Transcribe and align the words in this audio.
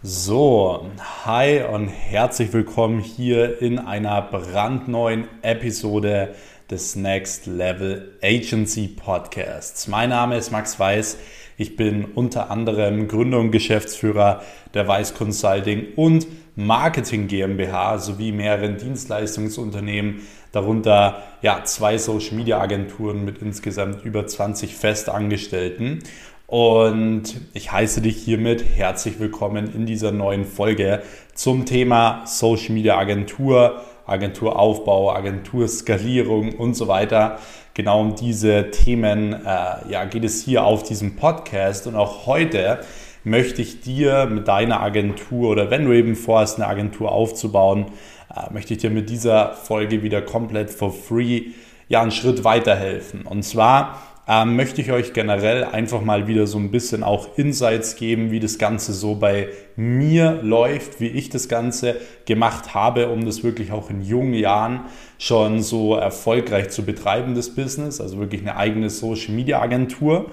So, 0.00 0.86
hi 1.24 1.60
und 1.60 1.88
herzlich 1.88 2.52
willkommen 2.52 3.00
hier 3.00 3.60
in 3.60 3.80
einer 3.80 4.22
brandneuen 4.22 5.26
Episode 5.42 6.36
des 6.70 6.94
Next 6.94 7.46
Level 7.46 8.16
Agency 8.22 8.86
Podcasts. 8.86 9.88
Mein 9.88 10.10
Name 10.10 10.36
ist 10.36 10.52
Max 10.52 10.78
Weiß. 10.78 11.18
Ich 11.56 11.74
bin 11.74 12.04
unter 12.04 12.48
anderem 12.52 13.08
Gründer 13.08 13.40
und 13.40 13.50
Geschäftsführer 13.50 14.44
der 14.72 14.86
Weiß 14.86 15.14
Consulting 15.14 15.94
und 15.96 16.28
Marketing 16.54 17.26
GmbH 17.26 17.98
sowie 17.98 18.30
mehreren 18.30 18.76
Dienstleistungsunternehmen, 18.76 20.20
darunter 20.52 21.24
ja, 21.42 21.64
zwei 21.64 21.98
Social 21.98 22.36
Media 22.36 22.60
Agenturen 22.60 23.24
mit 23.24 23.38
insgesamt 23.38 24.04
über 24.04 24.28
20 24.28 24.76
Festangestellten. 24.76 26.04
Und 26.48 27.24
ich 27.52 27.72
heiße 27.72 28.00
dich 28.00 28.16
hiermit 28.16 28.64
herzlich 28.74 29.20
willkommen 29.20 29.70
in 29.74 29.84
dieser 29.84 30.12
neuen 30.12 30.46
Folge 30.46 31.02
zum 31.34 31.66
Thema 31.66 32.22
Social 32.24 32.72
Media 32.72 32.96
Agentur, 32.96 33.82
Agenturaufbau, 34.06 35.12
Agenturskalierung 35.12 36.54
und 36.54 36.72
so 36.72 36.88
weiter. 36.88 37.38
Genau 37.74 38.00
um 38.00 38.14
diese 38.14 38.70
Themen 38.70 39.34
äh, 39.34 39.90
ja, 39.90 40.06
geht 40.06 40.24
es 40.24 40.42
hier 40.42 40.64
auf 40.64 40.84
diesem 40.84 41.16
Podcast. 41.16 41.86
Und 41.86 41.96
auch 41.96 42.24
heute 42.24 42.80
möchte 43.24 43.60
ich 43.60 43.82
dir 43.82 44.24
mit 44.24 44.48
deiner 44.48 44.80
Agentur 44.80 45.50
oder 45.50 45.70
wenn 45.70 45.84
du 45.84 45.92
eben 45.92 46.16
vorhast, 46.16 46.56
eine 46.56 46.66
Agentur 46.66 47.12
aufzubauen, 47.12 47.88
äh, 48.34 48.50
möchte 48.54 48.72
ich 48.72 48.80
dir 48.80 48.88
mit 48.88 49.10
dieser 49.10 49.52
Folge 49.52 50.02
wieder 50.02 50.22
komplett 50.22 50.70
for 50.70 50.94
free 50.94 51.48
ja, 51.88 52.00
einen 52.02 52.10
Schritt 52.10 52.44
weiterhelfen. 52.44 53.26
Und 53.26 53.42
zwar 53.42 53.98
ähm, 54.28 54.56
möchte 54.56 54.82
ich 54.82 54.92
euch 54.92 55.14
generell 55.14 55.64
einfach 55.64 56.02
mal 56.02 56.26
wieder 56.26 56.46
so 56.46 56.58
ein 56.58 56.70
bisschen 56.70 57.02
auch 57.02 57.38
Insights 57.38 57.96
geben, 57.96 58.30
wie 58.30 58.40
das 58.40 58.58
Ganze 58.58 58.92
so 58.92 59.14
bei 59.14 59.48
mir 59.74 60.40
läuft, 60.42 61.00
wie 61.00 61.06
ich 61.06 61.30
das 61.30 61.48
Ganze 61.48 61.96
gemacht 62.26 62.74
habe, 62.74 63.08
um 63.08 63.24
das 63.24 63.42
wirklich 63.42 63.72
auch 63.72 63.88
in 63.88 64.02
jungen 64.02 64.34
Jahren 64.34 64.80
schon 65.16 65.62
so 65.62 65.94
erfolgreich 65.94 66.68
zu 66.68 66.84
betreiben, 66.84 67.34
das 67.34 67.54
Business, 67.54 68.02
also 68.02 68.18
wirklich 68.18 68.42
eine 68.42 68.56
eigene 68.56 68.90
Social 68.90 69.34
Media 69.34 69.62
Agentur. 69.62 70.26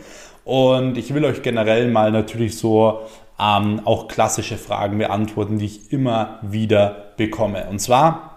Und 0.44 0.98
ich 0.98 1.14
will 1.14 1.24
euch 1.24 1.42
generell 1.42 1.90
mal 1.90 2.12
natürlich 2.12 2.58
so 2.58 3.00
ähm, 3.40 3.82
auch 3.86 4.10
klassische 4.10 4.58
Fragen 4.58 4.98
beantworten, 4.98 5.58
die 5.58 5.66
ich 5.66 5.94
immer 5.94 6.40
wieder 6.42 7.14
bekomme. 7.16 7.68
Und 7.70 7.80
zwar 7.80 8.36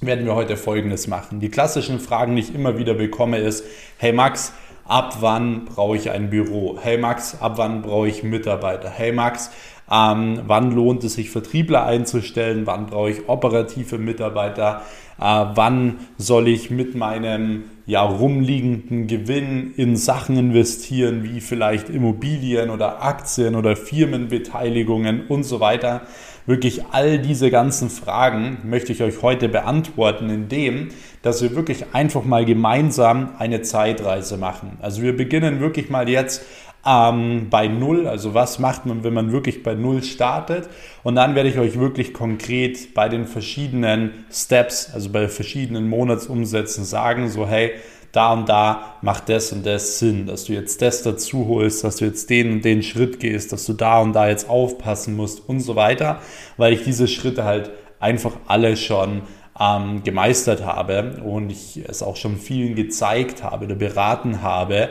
werden 0.00 0.26
wir 0.26 0.34
heute 0.34 0.56
Folgendes 0.56 1.08
machen. 1.08 1.40
Die 1.40 1.48
klassischen 1.48 1.98
Fragen, 1.98 2.36
die 2.36 2.42
ich 2.42 2.54
immer 2.54 2.78
wieder 2.78 2.94
bekomme, 2.94 3.38
ist, 3.38 3.64
hey 3.96 4.12
Max, 4.12 4.52
ab 4.88 5.18
wann 5.20 5.66
brauche 5.66 5.96
ich 5.96 6.10
ein 6.10 6.30
Büro? 6.30 6.78
Hey 6.80 6.98
Max, 6.98 7.40
ab 7.40 7.54
wann 7.56 7.82
brauche 7.82 8.08
ich 8.08 8.22
Mitarbeiter? 8.22 8.88
Hey 8.88 9.12
Max, 9.12 9.50
ähm, 9.90 10.40
wann 10.46 10.72
lohnt 10.72 11.04
es 11.04 11.14
sich 11.14 11.30
Vertriebler 11.30 11.84
einzustellen? 11.84 12.66
Wann 12.66 12.86
brauche 12.86 13.10
ich 13.10 13.28
operative 13.28 13.98
Mitarbeiter? 13.98 14.82
Äh, 15.20 15.44
wann 15.54 15.98
soll 16.16 16.48
ich 16.48 16.70
mit 16.70 16.94
meinem 16.94 17.64
ja, 17.86 18.02
rumliegenden 18.02 19.06
Gewinn 19.06 19.72
in 19.76 19.96
Sachen 19.96 20.36
investieren, 20.36 21.22
wie 21.22 21.40
vielleicht 21.40 21.90
Immobilien 21.90 22.70
oder 22.70 23.02
Aktien 23.02 23.56
oder 23.56 23.76
Firmenbeteiligungen 23.76 25.26
und 25.26 25.44
so 25.44 25.60
weiter? 25.60 26.02
Wirklich 26.48 26.86
all 26.92 27.18
diese 27.18 27.50
ganzen 27.50 27.90
Fragen 27.90 28.58
möchte 28.64 28.92
ich 28.92 29.02
euch 29.02 29.20
heute 29.20 29.50
beantworten, 29.50 30.30
indem, 30.30 30.88
dass 31.28 31.42
wir 31.42 31.54
wirklich 31.54 31.84
einfach 31.92 32.24
mal 32.24 32.44
gemeinsam 32.44 33.34
eine 33.38 33.60
Zeitreise 33.60 34.38
machen. 34.38 34.78
Also 34.80 35.02
wir 35.02 35.14
beginnen 35.14 35.60
wirklich 35.60 35.90
mal 35.90 36.08
jetzt 36.08 36.42
ähm, 36.86 37.48
bei 37.50 37.68
Null. 37.68 38.06
Also 38.06 38.32
was 38.32 38.58
macht 38.58 38.86
man, 38.86 39.04
wenn 39.04 39.12
man 39.12 39.30
wirklich 39.30 39.62
bei 39.62 39.74
Null 39.74 40.02
startet? 40.02 40.70
Und 41.02 41.16
dann 41.16 41.34
werde 41.34 41.50
ich 41.50 41.58
euch 41.58 41.78
wirklich 41.78 42.14
konkret 42.14 42.94
bei 42.94 43.10
den 43.10 43.26
verschiedenen 43.26 44.24
Steps, 44.32 44.90
also 44.94 45.10
bei 45.10 45.28
verschiedenen 45.28 45.88
Monatsumsätzen 45.88 46.84
sagen, 46.84 47.28
so 47.28 47.46
hey, 47.46 47.72
da 48.12 48.32
und 48.32 48.48
da 48.48 48.96
macht 49.02 49.28
das 49.28 49.52
und 49.52 49.66
das 49.66 49.98
Sinn, 49.98 50.26
dass 50.26 50.44
du 50.44 50.54
jetzt 50.54 50.80
das 50.80 51.02
dazu 51.02 51.46
holst, 51.46 51.84
dass 51.84 51.96
du 51.96 52.06
jetzt 52.06 52.30
den 52.30 52.52
und 52.52 52.64
den 52.64 52.82
Schritt 52.82 53.20
gehst, 53.20 53.52
dass 53.52 53.66
du 53.66 53.74
da 53.74 54.00
und 54.00 54.14
da 54.14 54.28
jetzt 54.28 54.48
aufpassen 54.48 55.14
musst 55.14 55.46
und 55.46 55.60
so 55.60 55.76
weiter, 55.76 56.20
weil 56.56 56.72
ich 56.72 56.84
diese 56.84 57.06
Schritte 57.06 57.44
halt 57.44 57.70
einfach 58.00 58.32
alle 58.46 58.78
schon 58.78 59.22
ähm, 59.60 60.02
gemeistert 60.04 60.64
habe 60.64 61.20
und 61.24 61.50
ich 61.50 61.82
es 61.86 62.02
auch 62.02 62.16
schon 62.16 62.36
vielen 62.36 62.74
gezeigt 62.74 63.42
habe 63.42 63.66
oder 63.66 63.74
beraten 63.74 64.42
habe, 64.42 64.90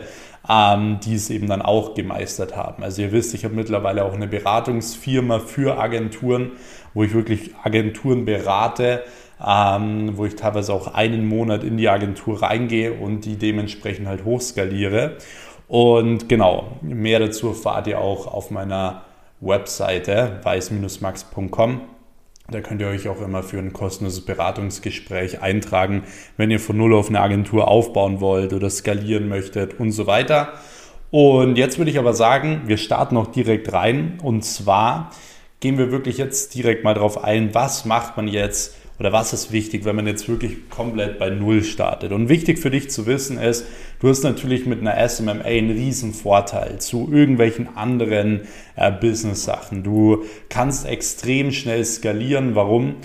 ähm, 0.50 1.00
die 1.04 1.16
es 1.16 1.30
eben 1.30 1.48
dann 1.48 1.62
auch 1.62 1.94
gemeistert 1.94 2.56
haben. 2.56 2.84
Also 2.84 3.02
ihr 3.02 3.12
wisst, 3.12 3.34
ich 3.34 3.46
habe 3.46 3.56
mittlerweile 3.56 4.04
auch 4.04 4.14
eine 4.14 4.28
Beratungsfirma 4.28 5.40
für 5.40 5.78
Agenturen, 5.80 6.52
wo 6.94 7.04
ich 7.04 7.14
wirklich 7.14 7.52
Agenturen 7.64 8.26
berate, 8.26 9.04
ähm, 9.46 10.18
wo 10.18 10.26
ich 10.26 10.36
teilweise 10.36 10.74
auch 10.74 10.94
einen 10.94 11.28
Monat 11.28 11.64
in 11.64 11.78
die 11.78 11.90
Agentur 11.90 12.42
reingehe 12.42 12.94
und 12.94 13.22
die 13.22 13.38
dementsprechend 13.38 14.08
halt 14.08 14.26
hochskaliere. 14.26 15.18
Und 15.68 16.30
genau, 16.30 16.78
mehr 16.82 17.20
dazu 17.20 17.50
erfahrt 17.50 17.88
ihr 17.88 18.00
auch 18.00 18.26
auf 18.28 18.52
meiner 18.52 19.04
Webseite 19.42 20.40
weiß-max.com. 20.44 21.97
Da 22.50 22.62
könnt 22.62 22.80
ihr 22.80 22.88
euch 22.88 23.10
auch 23.10 23.22
immer 23.22 23.44
für 23.44 23.58
ein 23.58 23.74
kostenloses 23.74 24.22
Beratungsgespräch 24.22 25.42
eintragen, 25.42 26.04
wenn 26.38 26.50
ihr 26.50 26.62
von 26.62 26.78
Null 26.78 26.94
auf 26.94 27.10
eine 27.10 27.20
Agentur 27.20 27.68
aufbauen 27.68 28.22
wollt 28.22 28.54
oder 28.54 28.70
skalieren 28.70 29.28
möchtet 29.28 29.82
und 29.82 29.92
so 29.92 30.08
weiter. 30.08 30.54
Und 31.12 31.58
jetzt 31.58 31.78
würde 31.78 31.92
ich 31.92 32.00
aber 32.00 32.14
sagen, 32.14 32.62
wir 32.66 32.78
starten 32.78 33.18
auch 33.18 33.28
direkt 33.28 33.74
rein. 33.74 34.18
Und 34.24 34.46
zwar 34.46 35.12
gehen 35.60 35.78
wir 35.78 35.92
wirklich 35.92 36.18
jetzt 36.18 36.56
direkt 36.56 36.86
mal 36.86 36.94
drauf 36.94 37.22
ein, 37.22 37.54
was 37.54 37.84
macht 37.84 38.16
man 38.16 38.30
jetzt 38.30 38.78
oder 39.00 39.14
was 39.14 39.32
ist 39.32 39.52
wichtig, 39.52 39.86
wenn 39.86 39.96
man 39.96 40.08
jetzt 40.08 40.28
wirklich 40.28 40.70
komplett 40.70 41.20
bei 41.20 41.30
Null 41.30 41.64
startet. 41.64 42.12
Und 42.12 42.30
wichtig 42.30 42.58
für 42.58 42.72
dich 42.72 42.90
zu 42.90 43.06
wissen 43.06 43.38
ist, 43.38 43.66
du 44.00 44.10
hast 44.10 44.24
natürlich 44.24 44.66
mit 44.66 44.82
einer 44.82 45.08
SMMA 45.08 45.44
einen 45.44 45.70
riesen 45.70 46.14
Vorteil 46.14 46.80
zu 46.80 47.10
irgendwelchen 47.12 47.76
anderen 47.76 48.42
äh, 48.76 48.92
Business-Sachen. 48.92 49.84
Du 49.84 50.24
kannst 50.50 50.88
extrem 50.88 51.52
schnell 51.52 51.86
skalieren. 51.86 52.56
Warum? 52.56 52.96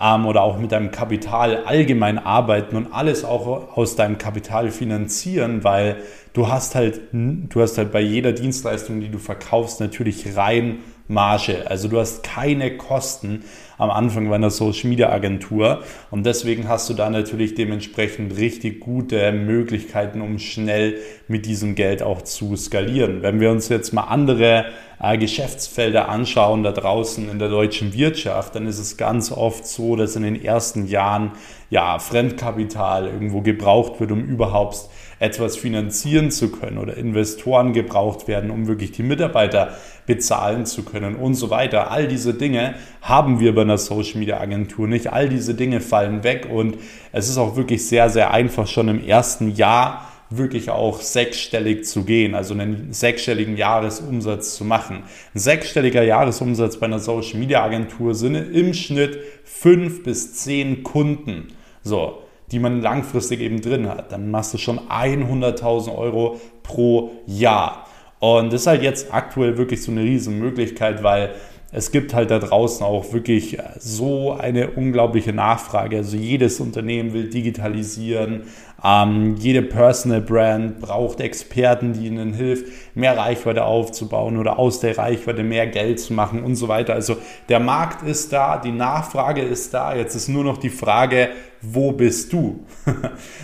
Ähm, 0.00 0.26
oder 0.26 0.42
auch 0.42 0.58
mit 0.58 0.72
deinem 0.72 0.90
Kapital 0.90 1.64
allgemein 1.64 2.18
arbeiten 2.18 2.76
und 2.76 2.92
alles 2.92 3.22
auch 3.22 3.76
aus 3.76 3.94
deinem 3.94 4.16
Kapital 4.16 4.70
finanzieren, 4.70 5.64
weil 5.64 5.96
du 6.32 6.48
hast 6.48 6.74
halt, 6.74 7.00
du 7.12 7.60
hast 7.60 7.76
halt 7.76 7.92
bei 7.92 8.00
jeder 8.00 8.32
Dienstleistung, 8.32 9.00
die 9.00 9.10
du 9.10 9.18
verkaufst, 9.18 9.80
natürlich 9.80 10.34
rein 10.34 10.78
Marge. 11.08 11.70
Also 11.70 11.88
du 11.88 11.98
hast 11.98 12.22
keine 12.22 12.76
Kosten 12.76 13.44
am 13.78 13.90
Anfang 13.90 14.28
bei 14.28 14.36
einer 14.36 14.50
Social 14.50 14.88
Media 14.88 15.10
Agentur 15.10 15.82
und 16.10 16.24
deswegen 16.26 16.68
hast 16.68 16.88
du 16.88 16.94
da 16.94 17.10
natürlich 17.10 17.54
dementsprechend 17.54 18.36
richtig 18.36 18.80
gute 18.80 19.32
Möglichkeiten, 19.32 20.20
um 20.20 20.38
schnell 20.38 20.96
mit 21.28 21.46
diesem 21.46 21.74
Geld 21.74 22.02
auch 22.02 22.22
zu 22.22 22.56
skalieren. 22.56 23.22
Wenn 23.22 23.40
wir 23.40 23.50
uns 23.50 23.68
jetzt 23.68 23.92
mal 23.92 24.04
andere 24.04 24.66
äh, 25.02 25.18
Geschäftsfelder 25.18 26.08
anschauen 26.08 26.62
da 26.62 26.72
draußen 26.72 27.28
in 27.28 27.38
der 27.38 27.48
deutschen 27.48 27.92
Wirtschaft, 27.92 28.54
dann 28.54 28.66
ist 28.66 28.78
es 28.78 28.96
ganz 28.96 29.32
oft 29.32 29.66
so, 29.66 29.96
dass 29.96 30.16
in 30.16 30.22
den 30.22 30.42
ersten 30.42 30.86
Jahren 30.86 31.32
ja 31.70 31.98
Fremdkapital 31.98 33.06
irgendwo 33.06 33.40
gebraucht 33.40 33.98
wird, 33.98 34.12
um 34.12 34.24
überhaupt 34.24 34.88
etwas 35.18 35.56
finanzieren 35.56 36.30
zu 36.30 36.50
können 36.50 36.78
oder 36.78 36.96
Investoren 36.96 37.72
gebraucht 37.72 38.26
werden, 38.26 38.50
um 38.50 38.66
wirklich 38.66 38.90
die 38.90 39.04
Mitarbeiter 39.04 39.70
bezahlen 40.04 40.66
zu 40.66 40.84
können 40.84 41.14
und 41.14 41.34
so 41.34 41.48
weiter. 41.48 41.90
All 41.92 42.08
diese 42.08 42.34
Dinge 42.34 42.74
haben 43.00 43.38
wir 43.38 43.54
bei 43.54 43.61
einer 43.62 43.78
Social 43.78 44.18
Media 44.18 44.40
Agentur 44.40 44.86
nicht. 44.86 45.12
All 45.12 45.28
diese 45.28 45.54
Dinge 45.54 45.80
fallen 45.80 46.24
weg 46.24 46.48
und 46.50 46.76
es 47.12 47.28
ist 47.28 47.38
auch 47.38 47.56
wirklich 47.56 47.86
sehr, 47.86 48.10
sehr 48.10 48.32
einfach 48.32 48.66
schon 48.66 48.88
im 48.88 49.04
ersten 49.04 49.54
Jahr 49.54 50.08
wirklich 50.36 50.70
auch 50.70 51.00
sechsstellig 51.00 51.84
zu 51.84 52.04
gehen, 52.04 52.34
also 52.34 52.54
einen 52.54 52.92
sechsstelligen 52.92 53.56
Jahresumsatz 53.56 54.54
zu 54.56 54.64
machen. 54.64 55.02
Ein 55.34 55.38
sechsstelliger 55.38 56.02
Jahresumsatz 56.02 56.78
bei 56.78 56.86
einer 56.86 56.98
Social 56.98 57.38
Media 57.38 57.62
Agentur 57.62 58.14
sind 58.14 58.34
im 58.34 58.74
Schnitt 58.74 59.18
fünf 59.44 60.02
bis 60.02 60.34
zehn 60.34 60.82
Kunden. 60.82 61.48
So, 61.82 62.22
die 62.50 62.58
man 62.58 62.80
langfristig 62.80 63.40
eben 63.40 63.60
drin 63.60 63.88
hat. 63.88 64.12
Dann 64.12 64.30
machst 64.30 64.54
du 64.54 64.58
schon 64.58 64.78
100.000 64.78 65.96
Euro 65.96 66.40
pro 66.62 67.12
Jahr. 67.26 67.86
Und 68.18 68.52
das 68.52 68.62
ist 68.62 68.66
halt 68.68 68.82
jetzt 68.82 69.12
aktuell 69.12 69.58
wirklich 69.58 69.82
so 69.82 69.90
eine 69.90 70.02
riesen 70.02 70.38
Möglichkeit, 70.38 71.02
weil 71.02 71.34
es 71.74 71.90
gibt 71.90 72.12
halt 72.12 72.30
da 72.30 72.38
draußen 72.38 72.84
auch 72.84 73.14
wirklich 73.14 73.56
so 73.78 74.32
eine 74.32 74.72
unglaubliche 74.72 75.32
Nachfrage. 75.32 75.96
Also 75.96 76.18
jedes 76.18 76.60
Unternehmen 76.60 77.14
will 77.14 77.30
digitalisieren. 77.30 78.42
Ähm, 78.84 79.36
jede 79.36 79.62
Personal 79.62 80.20
Brand 80.20 80.80
braucht 80.80 81.20
Experten, 81.20 81.94
die 81.94 82.08
ihnen 82.08 82.34
hilft, 82.34 82.66
mehr 82.94 83.16
Reichweite 83.16 83.64
aufzubauen 83.64 84.36
oder 84.36 84.58
aus 84.58 84.80
der 84.80 84.98
Reichweite 84.98 85.44
mehr 85.44 85.66
Geld 85.66 85.98
zu 85.98 86.12
machen 86.12 86.42
und 86.42 86.56
so 86.56 86.68
weiter. 86.68 86.92
Also 86.92 87.16
der 87.48 87.60
Markt 87.60 88.06
ist 88.06 88.34
da, 88.34 88.58
die 88.58 88.72
Nachfrage 88.72 89.40
ist 89.40 89.72
da. 89.72 89.94
Jetzt 89.94 90.14
ist 90.14 90.28
nur 90.28 90.44
noch 90.44 90.58
die 90.58 90.70
Frage, 90.70 91.30
wo 91.62 91.92
bist 91.92 92.34
du? 92.34 92.66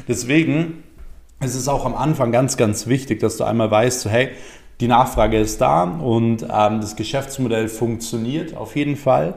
Deswegen 0.09 0.83
ist 1.41 1.55
es 1.55 1.69
auch 1.69 1.87
am 1.87 1.95
Anfang 1.95 2.33
ganz, 2.33 2.57
ganz 2.57 2.89
wichtig, 2.89 3.21
dass 3.21 3.37
du 3.37 3.45
einmal 3.45 3.71
weißt, 3.71 4.01
so, 4.01 4.11
hey, 4.11 4.31
die 4.81 4.89
Nachfrage 4.89 5.39
ist 5.39 5.61
da 5.61 5.85
und 5.85 6.43
ähm, 6.43 6.81
das 6.81 6.97
Geschäftsmodell 6.97 7.69
funktioniert 7.69 8.57
auf 8.57 8.77
jeden 8.77 8.97
Fall. 8.97 9.35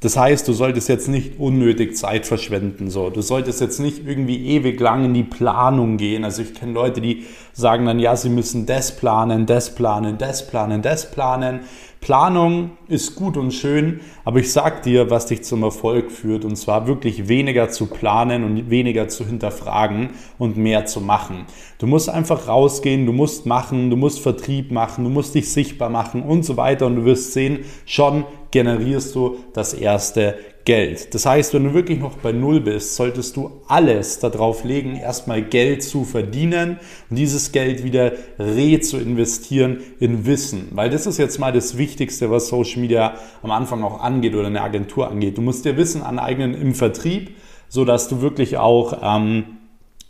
Das 0.00 0.16
heißt, 0.16 0.48
du 0.48 0.54
solltest 0.54 0.88
jetzt 0.88 1.08
nicht 1.08 1.38
unnötig 1.38 1.94
Zeit 1.94 2.24
verschwenden. 2.24 2.90
So, 2.90 3.10
du 3.10 3.20
solltest 3.20 3.60
jetzt 3.60 3.80
nicht 3.80 4.06
irgendwie 4.06 4.46
ewig 4.46 4.80
lang 4.80 5.04
in 5.04 5.12
die 5.12 5.22
Planung 5.22 5.98
gehen. 5.98 6.24
Also 6.24 6.40
ich 6.40 6.54
kenne 6.54 6.72
Leute, 6.72 7.02
die 7.02 7.26
sagen 7.52 7.84
dann, 7.84 7.98
ja, 7.98 8.16
sie 8.16 8.30
müssen 8.30 8.64
das 8.64 8.96
planen, 8.96 9.44
das 9.44 9.74
planen, 9.74 10.16
das 10.16 10.46
planen, 10.48 10.80
das 10.80 11.10
planen. 11.10 11.60
Planung 12.00 12.70
ist 12.88 13.14
gut 13.14 13.36
und 13.36 13.52
schön, 13.52 14.00
aber 14.24 14.38
ich 14.38 14.50
sag 14.52 14.82
dir, 14.82 15.10
was 15.10 15.26
dich 15.26 15.42
zum 15.42 15.62
Erfolg 15.62 16.10
führt, 16.10 16.46
und 16.46 16.56
zwar 16.56 16.86
wirklich 16.86 17.28
weniger 17.28 17.68
zu 17.68 17.86
planen 17.86 18.42
und 18.42 18.70
weniger 18.70 19.08
zu 19.08 19.26
hinterfragen 19.26 20.10
und 20.38 20.56
mehr 20.56 20.86
zu 20.86 21.02
machen. 21.02 21.44
Du 21.78 21.86
musst 21.86 22.08
einfach 22.08 22.48
rausgehen, 22.48 23.04
du 23.04 23.12
musst 23.12 23.44
machen, 23.44 23.90
du 23.90 23.96
musst 23.96 24.20
Vertrieb 24.20 24.70
machen, 24.70 25.04
du 25.04 25.10
musst 25.10 25.34
dich 25.34 25.52
sichtbar 25.52 25.90
machen 25.90 26.22
und 26.22 26.44
so 26.44 26.56
weiter 26.56 26.86
und 26.86 26.96
du 26.96 27.04
wirst 27.04 27.34
sehen, 27.34 27.60
schon 27.84 28.24
generierst 28.50 29.14
du 29.14 29.36
das 29.52 29.74
erste 29.74 30.36
Geld. 30.64 31.14
Das 31.14 31.24
heißt, 31.26 31.54
wenn 31.54 31.64
du 31.64 31.74
wirklich 31.74 31.98
noch 31.98 32.16
bei 32.18 32.32
Null 32.32 32.60
bist, 32.60 32.96
solltest 32.96 33.36
du 33.36 33.62
alles 33.66 34.18
darauf 34.18 34.64
legen, 34.64 34.96
erstmal 34.96 35.42
Geld 35.42 35.82
zu 35.82 36.04
verdienen 36.04 36.78
und 37.08 37.16
dieses 37.16 37.52
Geld 37.52 37.82
wieder 37.82 38.12
re 38.38 38.80
zu 38.80 38.98
investieren 38.98 39.80
in 40.00 40.26
Wissen. 40.26 40.68
Weil 40.72 40.90
das 40.90 41.06
ist 41.06 41.18
jetzt 41.18 41.38
mal 41.38 41.52
das 41.52 41.78
Wichtigste, 41.78 42.30
was 42.30 42.48
Social 42.48 42.80
Media 42.80 43.14
am 43.42 43.50
Anfang 43.50 43.82
auch 43.82 44.00
angeht 44.00 44.34
oder 44.34 44.48
eine 44.48 44.62
Agentur 44.62 45.10
angeht. 45.10 45.38
Du 45.38 45.42
musst 45.42 45.64
dir 45.64 45.76
Wissen 45.76 46.02
aneignen 46.02 46.54
im 46.54 46.74
Vertrieb, 46.74 47.36
sodass 47.68 48.08
du 48.08 48.20
wirklich 48.20 48.58
auch 48.58 48.98
ähm, 49.02 49.59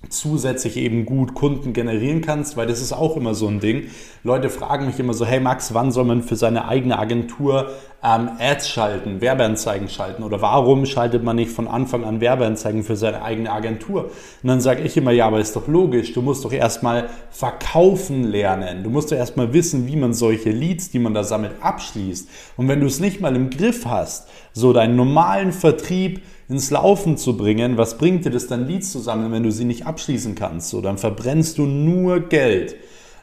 zusätzlich 0.09 0.77
eben 0.79 1.05
gut 1.05 1.35
Kunden 1.35 1.73
generieren 1.73 2.23
kannst, 2.23 2.57
weil 2.57 2.67
das 2.67 2.81
ist 2.81 2.93
auch 2.93 3.17
immer 3.17 3.35
so 3.35 3.47
ein 3.49 3.61
Ding. 3.61 3.89
Leute 4.25 4.49
fragen 4.49 4.87
mich 4.87 4.99
immer 4.99 5.13
so, 5.13 5.27
hey 5.27 5.41
Max, 5.41 5.75
wann 5.75 5.93
soll 5.93 6.05
man 6.05 6.23
für 6.23 6.37
seine 6.37 6.67
eigene 6.67 6.99
Agentur 6.99 7.71
ähm, 8.03 8.31
Ads 8.39 8.71
schalten, 8.71 9.21
Werbeanzeigen 9.21 9.89
schalten 9.89 10.23
oder 10.23 10.41
warum 10.41 10.87
schaltet 10.87 11.23
man 11.23 11.37
nicht 11.37 11.51
von 11.51 11.69
Anfang 11.69 12.05
an 12.05 12.21
Werbeanzeigen 12.23 12.83
für 12.83 12.97
seine 12.97 13.23
eigene 13.23 13.53
Agentur? 13.53 14.05
Und 14.43 14.49
dann 14.49 14.63
sage 14.63 14.83
ich 14.83 14.97
immer, 14.97 15.11
ja, 15.11 15.27
aber 15.27 15.39
ist 15.39 15.55
doch 15.55 15.69
logisch, 15.69 16.15
du 16.15 16.23
musst 16.23 16.47
doch 16.47 16.53
erstmal 16.53 17.11
verkaufen 17.31 18.25
lernen. 18.25 18.83
Du 18.83 18.91
musst 18.91 19.13
doch 19.13 19.17
erstmal 19.17 19.53
wissen, 19.53 19.87
wie 19.87 19.97
man 19.97 20.15
solche 20.15 20.51
Leads, 20.51 20.91
die 20.91 20.99
man 20.99 21.13
da 21.13 21.25
sammelt, 21.25 21.53
abschließt. 21.61 22.29
Und 22.57 22.69
wenn 22.69 22.81
du 22.81 22.87
es 22.87 23.01
nicht 23.01 23.21
mal 23.21 23.37
im 23.37 23.51
Griff 23.51 23.85
hast, 23.85 24.29
so 24.55 24.73
deinen 24.73 24.97
normalen 24.97 25.53
Vertrieb, 25.53 26.23
ins 26.51 26.71
Laufen 26.71 27.17
zu 27.17 27.37
bringen, 27.37 27.79
was 27.79 27.97
bringt 27.97 28.25
dir 28.25 28.31
das 28.31 28.49
dann, 28.49 28.67
Leads 28.67 28.91
zu 28.91 28.99
sammeln, 28.99 29.31
wenn 29.31 29.45
du 29.45 29.53
sie 29.53 29.65
nicht 29.65 29.87
abschließen 29.87 30.35
kannst? 30.35 30.69
So, 30.71 30.81
dann 30.81 30.99
verbrennst 30.99 31.59
du 31.59 31.63
nur 31.63 32.21
Geld. 32.21 32.75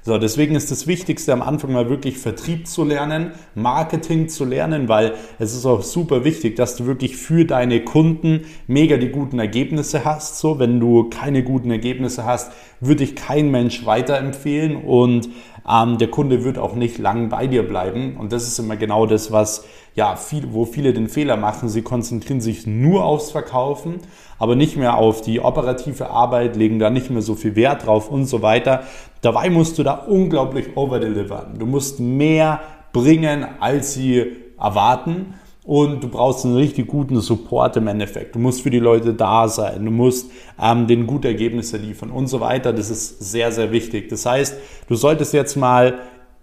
So, 0.08 0.18
deswegen 0.18 0.56
ist 0.56 0.72
das 0.72 0.88
Wichtigste 0.88 1.34
am 1.34 1.42
Anfang 1.42 1.74
mal 1.74 1.90
wirklich 1.90 2.18
Vertrieb 2.18 2.66
zu 2.66 2.86
lernen, 2.86 3.34
Marketing 3.56 4.30
zu 4.30 4.46
lernen, 4.46 4.88
weil 4.88 5.16
es 5.38 5.54
ist 5.54 5.66
auch 5.66 5.82
super 5.82 6.24
wichtig, 6.24 6.56
dass 6.56 6.78
du 6.78 6.86
wirklich 6.86 7.18
für 7.18 7.44
deine 7.44 7.84
Kunden 7.84 8.46
mega 8.68 8.96
die 8.96 9.10
guten 9.10 9.38
Ergebnisse 9.38 10.06
hast. 10.06 10.40
So, 10.40 10.60
wenn 10.60 10.80
du 10.80 11.10
keine 11.10 11.44
guten 11.44 11.72
Ergebnisse 11.72 12.24
hast, 12.24 12.54
würde 12.80 13.04
ich 13.04 13.18
kein 13.18 13.52
Mensch 13.52 13.86
weiterempfehlen 13.86 14.78
und 14.78 15.28
ähm, 15.70 15.98
der 15.98 16.08
Kunde 16.10 16.46
wird 16.46 16.58
auch 16.58 16.76
nicht 16.76 17.00
lang 17.00 17.28
bei 17.28 17.48
dir 17.48 17.68
bleiben. 17.68 18.16
Und 18.16 18.32
das 18.32 18.48
ist 18.48 18.60
immer 18.60 18.78
genau 18.78 19.08
das, 19.08 19.34
was 19.34 19.66
ja, 19.94 20.16
viel, 20.16 20.54
wo 20.54 20.64
viele 20.64 20.94
den 20.94 21.10
Fehler 21.10 21.36
machen. 21.36 21.68
Sie 21.68 21.82
konzentrieren 21.82 22.40
sich 22.40 22.66
nur 22.66 23.04
aufs 23.04 23.32
Verkaufen, 23.32 23.96
aber 24.40 24.56
nicht 24.56 24.78
mehr 24.78 24.98
auf 24.98 25.22
die 25.22 25.40
operative 25.40 26.10
Arbeit, 26.10 26.56
legen 26.56 26.80
da 26.80 26.90
nicht 26.90 27.10
mehr 27.10 27.22
so 27.22 27.36
viel 27.36 27.56
Wert 27.56 27.86
drauf 27.86 28.10
und 28.10 28.26
so 28.26 28.42
weiter. 28.42 28.84
Dabei 29.22 29.50
musst 29.50 29.78
du 29.78 29.84
da 29.84 29.94
unglaublich 29.94 30.76
overdelivern. 30.76 31.58
Du 31.58 31.66
musst 31.66 32.00
mehr 32.00 32.62
bringen, 32.94 33.46
als 33.60 33.94
sie 33.94 34.38
erwarten. 34.60 35.34
Und 35.64 36.02
du 36.02 36.08
brauchst 36.08 36.46
einen 36.46 36.56
richtig 36.56 36.88
guten 36.88 37.20
Support 37.20 37.76
im 37.76 37.88
Endeffekt. 37.88 38.36
Du 38.36 38.40
musst 38.40 38.62
für 38.62 38.70
die 38.70 38.80
Leute 38.80 39.14
da 39.14 39.50
sein. 39.50 39.84
Du 39.84 39.92
musst 39.92 40.32
ähm, 40.62 40.88
denen 40.88 41.06
gute 41.06 41.28
Ergebnisse 41.28 41.76
liefern 41.76 42.10
und 42.10 42.28
so 42.28 42.40
weiter. 42.40 42.72
Das 42.72 42.90
ist 42.90 43.20
sehr, 43.20 43.52
sehr 43.52 43.70
wichtig. 43.74 44.08
Das 44.08 44.26
heißt, 44.26 44.56
du 44.88 44.96
solltest 44.96 45.34
jetzt 45.34 45.58
mal 45.58 45.96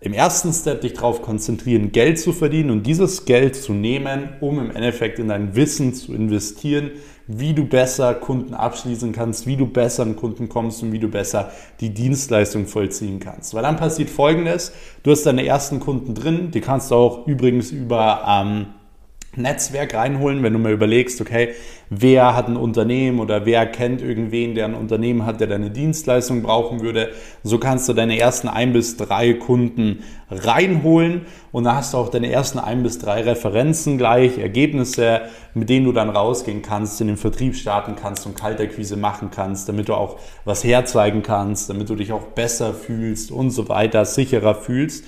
im 0.05 0.13
ersten 0.13 0.53
Step 0.53 0.83
dich 0.83 0.93
darauf 0.93 1.23
konzentrieren, 1.23 1.91
Geld 1.91 2.19
zu 2.19 2.35
verdienen 2.35 2.71
und 2.71 2.87
dieses 2.87 3.25
Geld 3.25 3.57
zu 3.57 3.73
nehmen, 3.73 4.29
um 4.41 4.59
im 4.59 4.71
Endeffekt 4.71 5.19
in 5.19 5.29
dein 5.29 5.57
Wissen 5.57 5.95
zu 5.95 6.13
investieren, 6.13 6.91
wie 7.27 7.55
du 7.55 7.65
besser 7.65 8.13
Kunden 8.13 8.53
abschließen 8.53 9.13
kannst, 9.13 9.47
wie 9.47 9.57
du 9.57 9.67
besser 9.67 10.03
an 10.03 10.15
Kunden 10.15 10.51
kommst 10.51 10.83
und 10.83 10.93
wie 10.93 10.99
du 10.99 11.09
besser 11.09 11.51
die 11.81 11.89
Dienstleistung 11.89 12.67
vollziehen 12.67 13.19
kannst. 13.19 13.55
Weil 13.55 13.63
dann 13.63 13.77
passiert 13.77 14.11
Folgendes, 14.11 14.73
du 15.03 15.11
hast 15.11 15.25
deine 15.25 15.47
ersten 15.47 15.81
Kunden 15.81 16.15
drin, 16.15 16.51
die 16.51 16.61
kannst 16.61 16.91
du 16.91 16.97
auch 16.97 17.27
übrigens 17.27 17.71
über... 17.71 18.25
Ähm, 18.29 18.67
Netzwerk 19.37 19.95
reinholen, 19.95 20.43
wenn 20.43 20.53
du 20.53 20.59
mal 20.59 20.73
überlegst, 20.73 21.21
okay, 21.21 21.55
wer 21.91 22.35
hat 22.35 22.49
ein 22.49 22.57
Unternehmen 22.57 23.21
oder 23.21 23.47
wer 23.47 23.67
kennt 23.67 24.01
irgendwen, 24.01 24.55
der 24.55 24.67
ein 24.67 24.75
Unternehmen 24.75 25.27
hat, 25.27 25.41
der 25.41 25.47
deine 25.47 25.71
Dienstleistung 25.71 26.43
brauchen 26.43 26.81
würde. 26.81 27.11
So 27.43 27.59
kannst 27.59 27.89
du 27.89 27.93
deine 27.93 28.19
ersten 28.19 28.49
ein 28.49 28.73
bis 28.73 28.97
drei 28.97 29.35
Kunden 29.35 30.03
reinholen 30.31 31.27
und 31.53 31.65
da 31.65 31.77
hast 31.77 31.95
du 31.95 31.99
auch 31.99 32.09
deine 32.09 32.33
ersten 32.33 32.59
ein 32.59 32.83
bis 32.83 32.99
drei 32.99 33.23
Referenzen 33.23 33.99
gleich, 33.99 34.39
Ergebnisse, 34.39 35.23
mit 35.55 35.69
denen 35.69 35.87
du 35.87 35.93
dann 35.93 36.11
rausgehen 36.11 36.63
kannst, 36.63 37.01
in 37.01 37.07
den 37.07 37.17
Vertrieb 37.17 37.55
starten 37.55 37.95
kannst 37.95 38.27
und 38.27 38.35
Kalterquise 38.35 38.97
machen 38.97 39.31
kannst, 39.31 39.69
damit 39.69 39.89
du 39.89 39.95
auch 39.95 40.19
was 40.45 40.65
herzeigen 40.65 41.23
kannst, 41.23 41.71
damit 41.71 41.91
du 41.91 41.95
dich 41.95 42.13
auch 42.13 42.25
besser 42.29 42.75
fühlst 42.75 43.31
und 43.31 43.51
so 43.51 43.69
weiter, 43.69 44.05
sicherer 44.05 44.55
fühlst. 44.55 45.05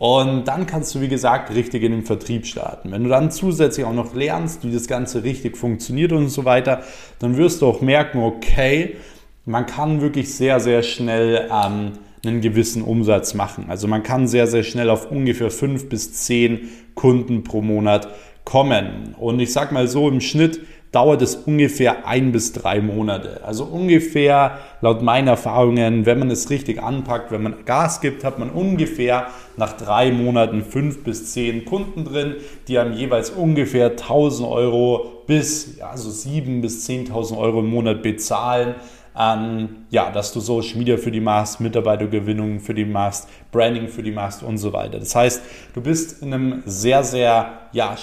Und 0.00 0.48
dann 0.48 0.66
kannst 0.66 0.94
du, 0.94 1.02
wie 1.02 1.08
gesagt, 1.08 1.54
richtig 1.54 1.82
in 1.82 1.92
den 1.92 2.04
Vertrieb 2.04 2.46
starten. 2.46 2.90
Wenn 2.90 3.04
du 3.04 3.10
dann 3.10 3.30
zusätzlich 3.30 3.84
auch 3.84 3.92
noch 3.92 4.14
lernst, 4.14 4.64
wie 4.64 4.72
das 4.72 4.86
Ganze 4.86 5.24
richtig 5.24 5.58
funktioniert 5.58 6.12
und 6.12 6.30
so 6.30 6.46
weiter, 6.46 6.82
dann 7.18 7.36
wirst 7.36 7.60
du 7.60 7.66
auch 7.66 7.82
merken, 7.82 8.20
okay, 8.20 8.96
man 9.44 9.66
kann 9.66 10.00
wirklich 10.00 10.34
sehr, 10.34 10.58
sehr 10.58 10.82
schnell 10.82 11.50
ähm, 11.52 11.92
einen 12.24 12.40
gewissen 12.40 12.80
Umsatz 12.80 13.34
machen. 13.34 13.66
Also 13.68 13.88
man 13.88 14.02
kann 14.02 14.26
sehr, 14.26 14.46
sehr 14.46 14.62
schnell 14.62 14.88
auf 14.88 15.10
ungefähr 15.10 15.50
fünf 15.50 15.90
bis 15.90 16.14
zehn 16.14 16.70
Kunden 16.94 17.44
pro 17.44 17.60
Monat 17.60 18.08
kommen. 18.44 19.14
Und 19.18 19.38
ich 19.38 19.52
sag 19.52 19.70
mal 19.70 19.86
so, 19.86 20.08
im 20.08 20.22
Schnitt 20.22 20.62
dauert 20.92 21.22
es 21.22 21.36
ungefähr 21.36 22.06
ein 22.06 22.32
bis 22.32 22.52
drei 22.52 22.80
Monate. 22.80 23.40
Also 23.44 23.64
ungefähr 23.64 24.58
laut 24.80 25.02
meinen 25.02 25.28
Erfahrungen, 25.28 26.04
wenn 26.04 26.18
man 26.18 26.30
es 26.30 26.50
richtig 26.50 26.82
anpackt, 26.82 27.30
wenn 27.30 27.42
man 27.42 27.64
Gas 27.64 28.00
gibt, 28.00 28.24
hat 28.24 28.38
man 28.38 28.50
ungefähr 28.50 29.28
nach 29.56 29.74
drei 29.74 30.10
Monaten 30.10 30.64
fünf 30.64 31.04
bis 31.04 31.32
zehn 31.32 31.64
Kunden 31.64 32.04
drin, 32.04 32.36
die 32.66 32.78
einem 32.78 32.94
jeweils 32.94 33.30
ungefähr 33.30 33.90
1000 33.90 34.48
Euro 34.48 35.22
bis 35.26 35.78
ja, 35.78 35.96
so 35.96 36.10
7 36.10 36.60
bis 36.60 36.88
10.000 36.88 37.38
Euro 37.38 37.60
im 37.60 37.70
Monat 37.70 38.02
bezahlen. 38.02 38.74
Ähm, 39.16 39.84
ja, 39.90 40.10
dass 40.10 40.32
du 40.32 40.40
Social 40.40 40.78
Media 40.78 40.96
für 40.96 41.10
die 41.10 41.20
machst, 41.20 41.60
Mitarbeitergewinnung 41.60 42.58
für 42.60 42.74
die 42.74 42.84
machst, 42.84 43.28
Branding 43.52 43.88
für 43.88 44.02
die 44.02 44.12
machst 44.12 44.42
und 44.42 44.58
so 44.58 44.72
weiter. 44.72 44.98
Das 44.98 45.14
heißt, 45.14 45.42
du 45.74 45.80
bist 45.80 46.22
in 46.22 46.32
einem 46.32 46.62
sehr, 46.64 47.04
sehr 47.04 47.60
ja, 47.72 47.96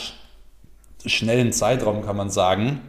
schnellen 1.06 1.54
Zeitraum, 1.54 2.06
kann 2.06 2.18
man 2.18 2.30
sagen, 2.30 2.82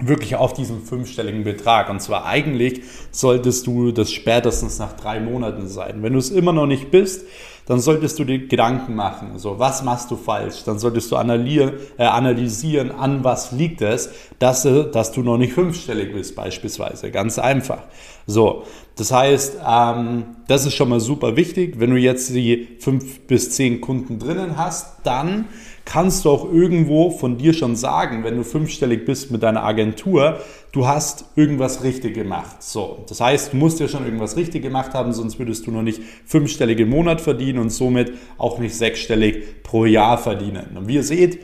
wirklich 0.00 0.36
auf 0.36 0.52
diesen 0.52 0.82
fünfstelligen 0.82 1.44
Betrag. 1.44 1.90
Und 1.90 2.00
zwar 2.00 2.26
eigentlich 2.26 2.82
solltest 3.10 3.66
du 3.66 3.92
das 3.92 4.12
spätestens 4.12 4.78
nach 4.78 4.94
drei 4.94 5.20
Monaten 5.20 5.68
sein. 5.68 6.02
Wenn 6.02 6.12
du 6.12 6.18
es 6.18 6.30
immer 6.30 6.52
noch 6.52 6.66
nicht 6.66 6.90
bist, 6.90 7.24
dann 7.66 7.80
solltest 7.80 8.18
du 8.18 8.24
dir 8.24 8.46
Gedanken 8.48 8.94
machen. 8.94 9.38
So, 9.38 9.58
was 9.58 9.82
machst 9.82 10.10
du 10.10 10.16
falsch? 10.16 10.64
Dann 10.64 10.78
solltest 10.78 11.12
du 11.12 11.16
analysieren, 11.16 11.74
äh, 11.98 12.04
analysieren 12.04 12.90
an 12.90 13.24
was 13.24 13.52
liegt 13.52 13.82
es, 13.82 14.10
dass, 14.38 14.64
äh, 14.64 14.90
dass 14.90 15.12
du 15.12 15.20
noch 15.20 15.36
nicht 15.36 15.52
fünfstellig 15.52 16.14
bist 16.14 16.34
beispielsweise. 16.34 17.10
Ganz 17.10 17.38
einfach. 17.38 17.82
So, 18.26 18.64
das 18.96 19.12
heißt, 19.12 19.58
ähm, 19.68 20.36
das 20.46 20.64
ist 20.64 20.76
schon 20.76 20.88
mal 20.88 21.00
super 21.00 21.36
wichtig. 21.36 21.78
Wenn 21.78 21.90
du 21.90 21.96
jetzt 21.96 22.30
die 22.30 22.78
fünf 22.80 23.26
bis 23.26 23.50
zehn 23.50 23.82
Kunden 23.82 24.18
drinnen 24.18 24.56
hast, 24.56 25.00
dann 25.04 25.44
kannst 25.88 26.26
du 26.26 26.30
auch 26.30 26.52
irgendwo 26.52 27.10
von 27.10 27.38
dir 27.38 27.54
schon 27.54 27.74
sagen, 27.74 28.22
wenn 28.22 28.36
du 28.36 28.44
fünfstellig 28.44 29.06
bist 29.06 29.30
mit 29.30 29.42
deiner 29.42 29.64
Agentur, 29.64 30.38
du 30.70 30.86
hast 30.86 31.24
irgendwas 31.34 31.82
richtig 31.82 32.12
gemacht. 32.12 32.62
So, 32.62 33.06
das 33.08 33.22
heißt, 33.22 33.54
du 33.54 33.56
musst 33.56 33.80
ja 33.80 33.88
schon 33.88 34.04
irgendwas 34.04 34.36
richtig 34.36 34.62
gemacht 34.62 34.92
haben, 34.92 35.14
sonst 35.14 35.38
würdest 35.38 35.66
du 35.66 35.70
noch 35.70 35.80
nicht 35.80 36.02
fünfstellig 36.26 36.78
im 36.78 36.90
Monat 36.90 37.22
verdienen 37.22 37.58
und 37.58 37.70
somit 37.70 38.12
auch 38.36 38.58
nicht 38.58 38.74
sechsstellig 38.74 39.62
pro 39.62 39.86
Jahr 39.86 40.18
verdienen. 40.18 40.76
Und 40.76 40.88
wie 40.88 40.96
ihr 40.96 41.02
seht, 41.02 41.38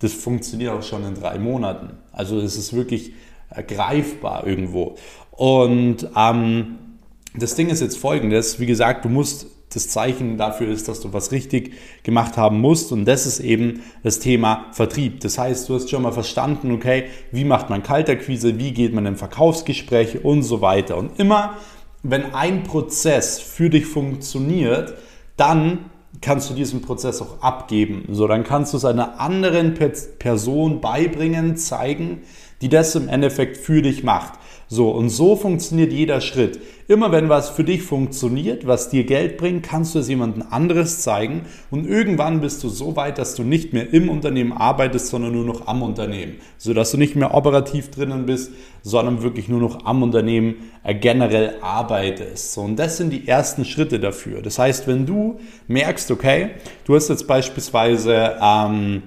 das 0.00 0.12
funktioniert 0.12 0.72
auch 0.72 0.82
schon 0.82 1.02
in 1.06 1.14
drei 1.14 1.38
Monaten. 1.38 1.96
Also 2.12 2.38
es 2.38 2.58
ist 2.58 2.74
wirklich 2.74 3.14
greifbar 3.66 4.46
irgendwo. 4.46 4.96
Und 5.30 6.06
ähm, 6.14 6.76
das 7.34 7.54
Ding 7.54 7.70
ist 7.70 7.80
jetzt 7.80 7.96
folgendes, 7.96 8.60
wie 8.60 8.66
gesagt, 8.66 9.06
du 9.06 9.08
musst 9.08 9.55
das 9.72 9.88
Zeichen 9.88 10.38
dafür 10.38 10.68
ist, 10.68 10.88
dass 10.88 11.00
du 11.00 11.12
was 11.12 11.32
richtig 11.32 11.72
gemacht 12.02 12.36
haben 12.36 12.60
musst. 12.60 12.92
Und 12.92 13.04
das 13.04 13.26
ist 13.26 13.40
eben 13.40 13.82
das 14.02 14.20
Thema 14.20 14.66
Vertrieb. 14.72 15.20
Das 15.20 15.38
heißt, 15.38 15.68
du 15.68 15.74
hast 15.74 15.90
schon 15.90 16.02
mal 16.02 16.12
verstanden, 16.12 16.72
okay, 16.72 17.04
wie 17.32 17.44
macht 17.44 17.68
man 17.68 17.82
Kalterquise, 17.82 18.58
wie 18.58 18.72
geht 18.72 18.94
man 18.94 19.06
in 19.06 19.16
Verkaufsgespräche 19.16 20.20
und 20.20 20.42
so 20.42 20.60
weiter. 20.60 20.96
Und 20.96 21.18
immer, 21.18 21.54
wenn 22.02 22.34
ein 22.34 22.62
Prozess 22.62 23.40
für 23.40 23.68
dich 23.68 23.86
funktioniert, 23.86 24.94
dann 25.36 25.90
kannst 26.20 26.48
du 26.48 26.54
diesen 26.54 26.80
Prozess 26.80 27.20
auch 27.20 27.42
abgeben. 27.42 28.04
So, 28.10 28.26
dann 28.26 28.44
kannst 28.44 28.72
du 28.72 28.78
es 28.78 28.84
einer 28.84 29.20
anderen 29.20 29.74
Person 29.74 30.80
beibringen, 30.80 31.56
zeigen, 31.56 32.22
die 32.62 32.68
das 32.68 32.94
im 32.94 33.08
Endeffekt 33.08 33.56
für 33.56 33.82
dich 33.82 34.02
macht. 34.02 34.38
So, 34.68 34.90
und 34.90 35.10
so 35.10 35.36
funktioniert 35.36 35.92
jeder 35.92 36.20
Schritt. 36.20 36.58
Immer 36.88 37.12
wenn 37.12 37.28
was 37.28 37.50
für 37.50 37.62
dich 37.62 37.84
funktioniert, 37.84 38.66
was 38.66 38.88
dir 38.88 39.04
Geld 39.04 39.36
bringt, 39.36 39.62
kannst 39.62 39.94
du 39.94 40.00
es 40.00 40.08
jemandem 40.08 40.42
anderes 40.50 41.02
zeigen 41.02 41.42
und 41.70 41.86
irgendwann 41.86 42.40
bist 42.40 42.64
du 42.64 42.68
so 42.68 42.96
weit, 42.96 43.18
dass 43.18 43.36
du 43.36 43.44
nicht 43.44 43.72
mehr 43.72 43.92
im 43.92 44.08
Unternehmen 44.08 44.52
arbeitest, 44.52 45.06
sondern 45.06 45.32
nur 45.32 45.44
noch 45.44 45.68
am 45.68 45.82
Unternehmen. 45.82 46.36
So 46.58 46.74
dass 46.74 46.90
du 46.90 46.96
nicht 46.96 47.14
mehr 47.14 47.32
operativ 47.32 47.90
drinnen 47.92 48.26
bist, 48.26 48.50
sondern 48.82 49.22
wirklich 49.22 49.48
nur 49.48 49.60
noch 49.60 49.84
am 49.84 50.02
Unternehmen 50.02 50.56
äh, 50.82 50.94
generell 50.96 51.56
arbeitest. 51.60 52.52
So, 52.52 52.62
und 52.62 52.76
das 52.76 52.96
sind 52.96 53.10
die 53.10 53.28
ersten 53.28 53.64
Schritte 53.64 54.00
dafür. 54.00 54.42
Das 54.42 54.58
heißt, 54.58 54.88
wenn 54.88 55.06
du 55.06 55.38
merkst, 55.68 56.10
okay, 56.10 56.50
du 56.84 56.96
hast 56.96 57.08
jetzt 57.08 57.28
beispielsweise 57.28 58.36
ähm, 58.42 59.02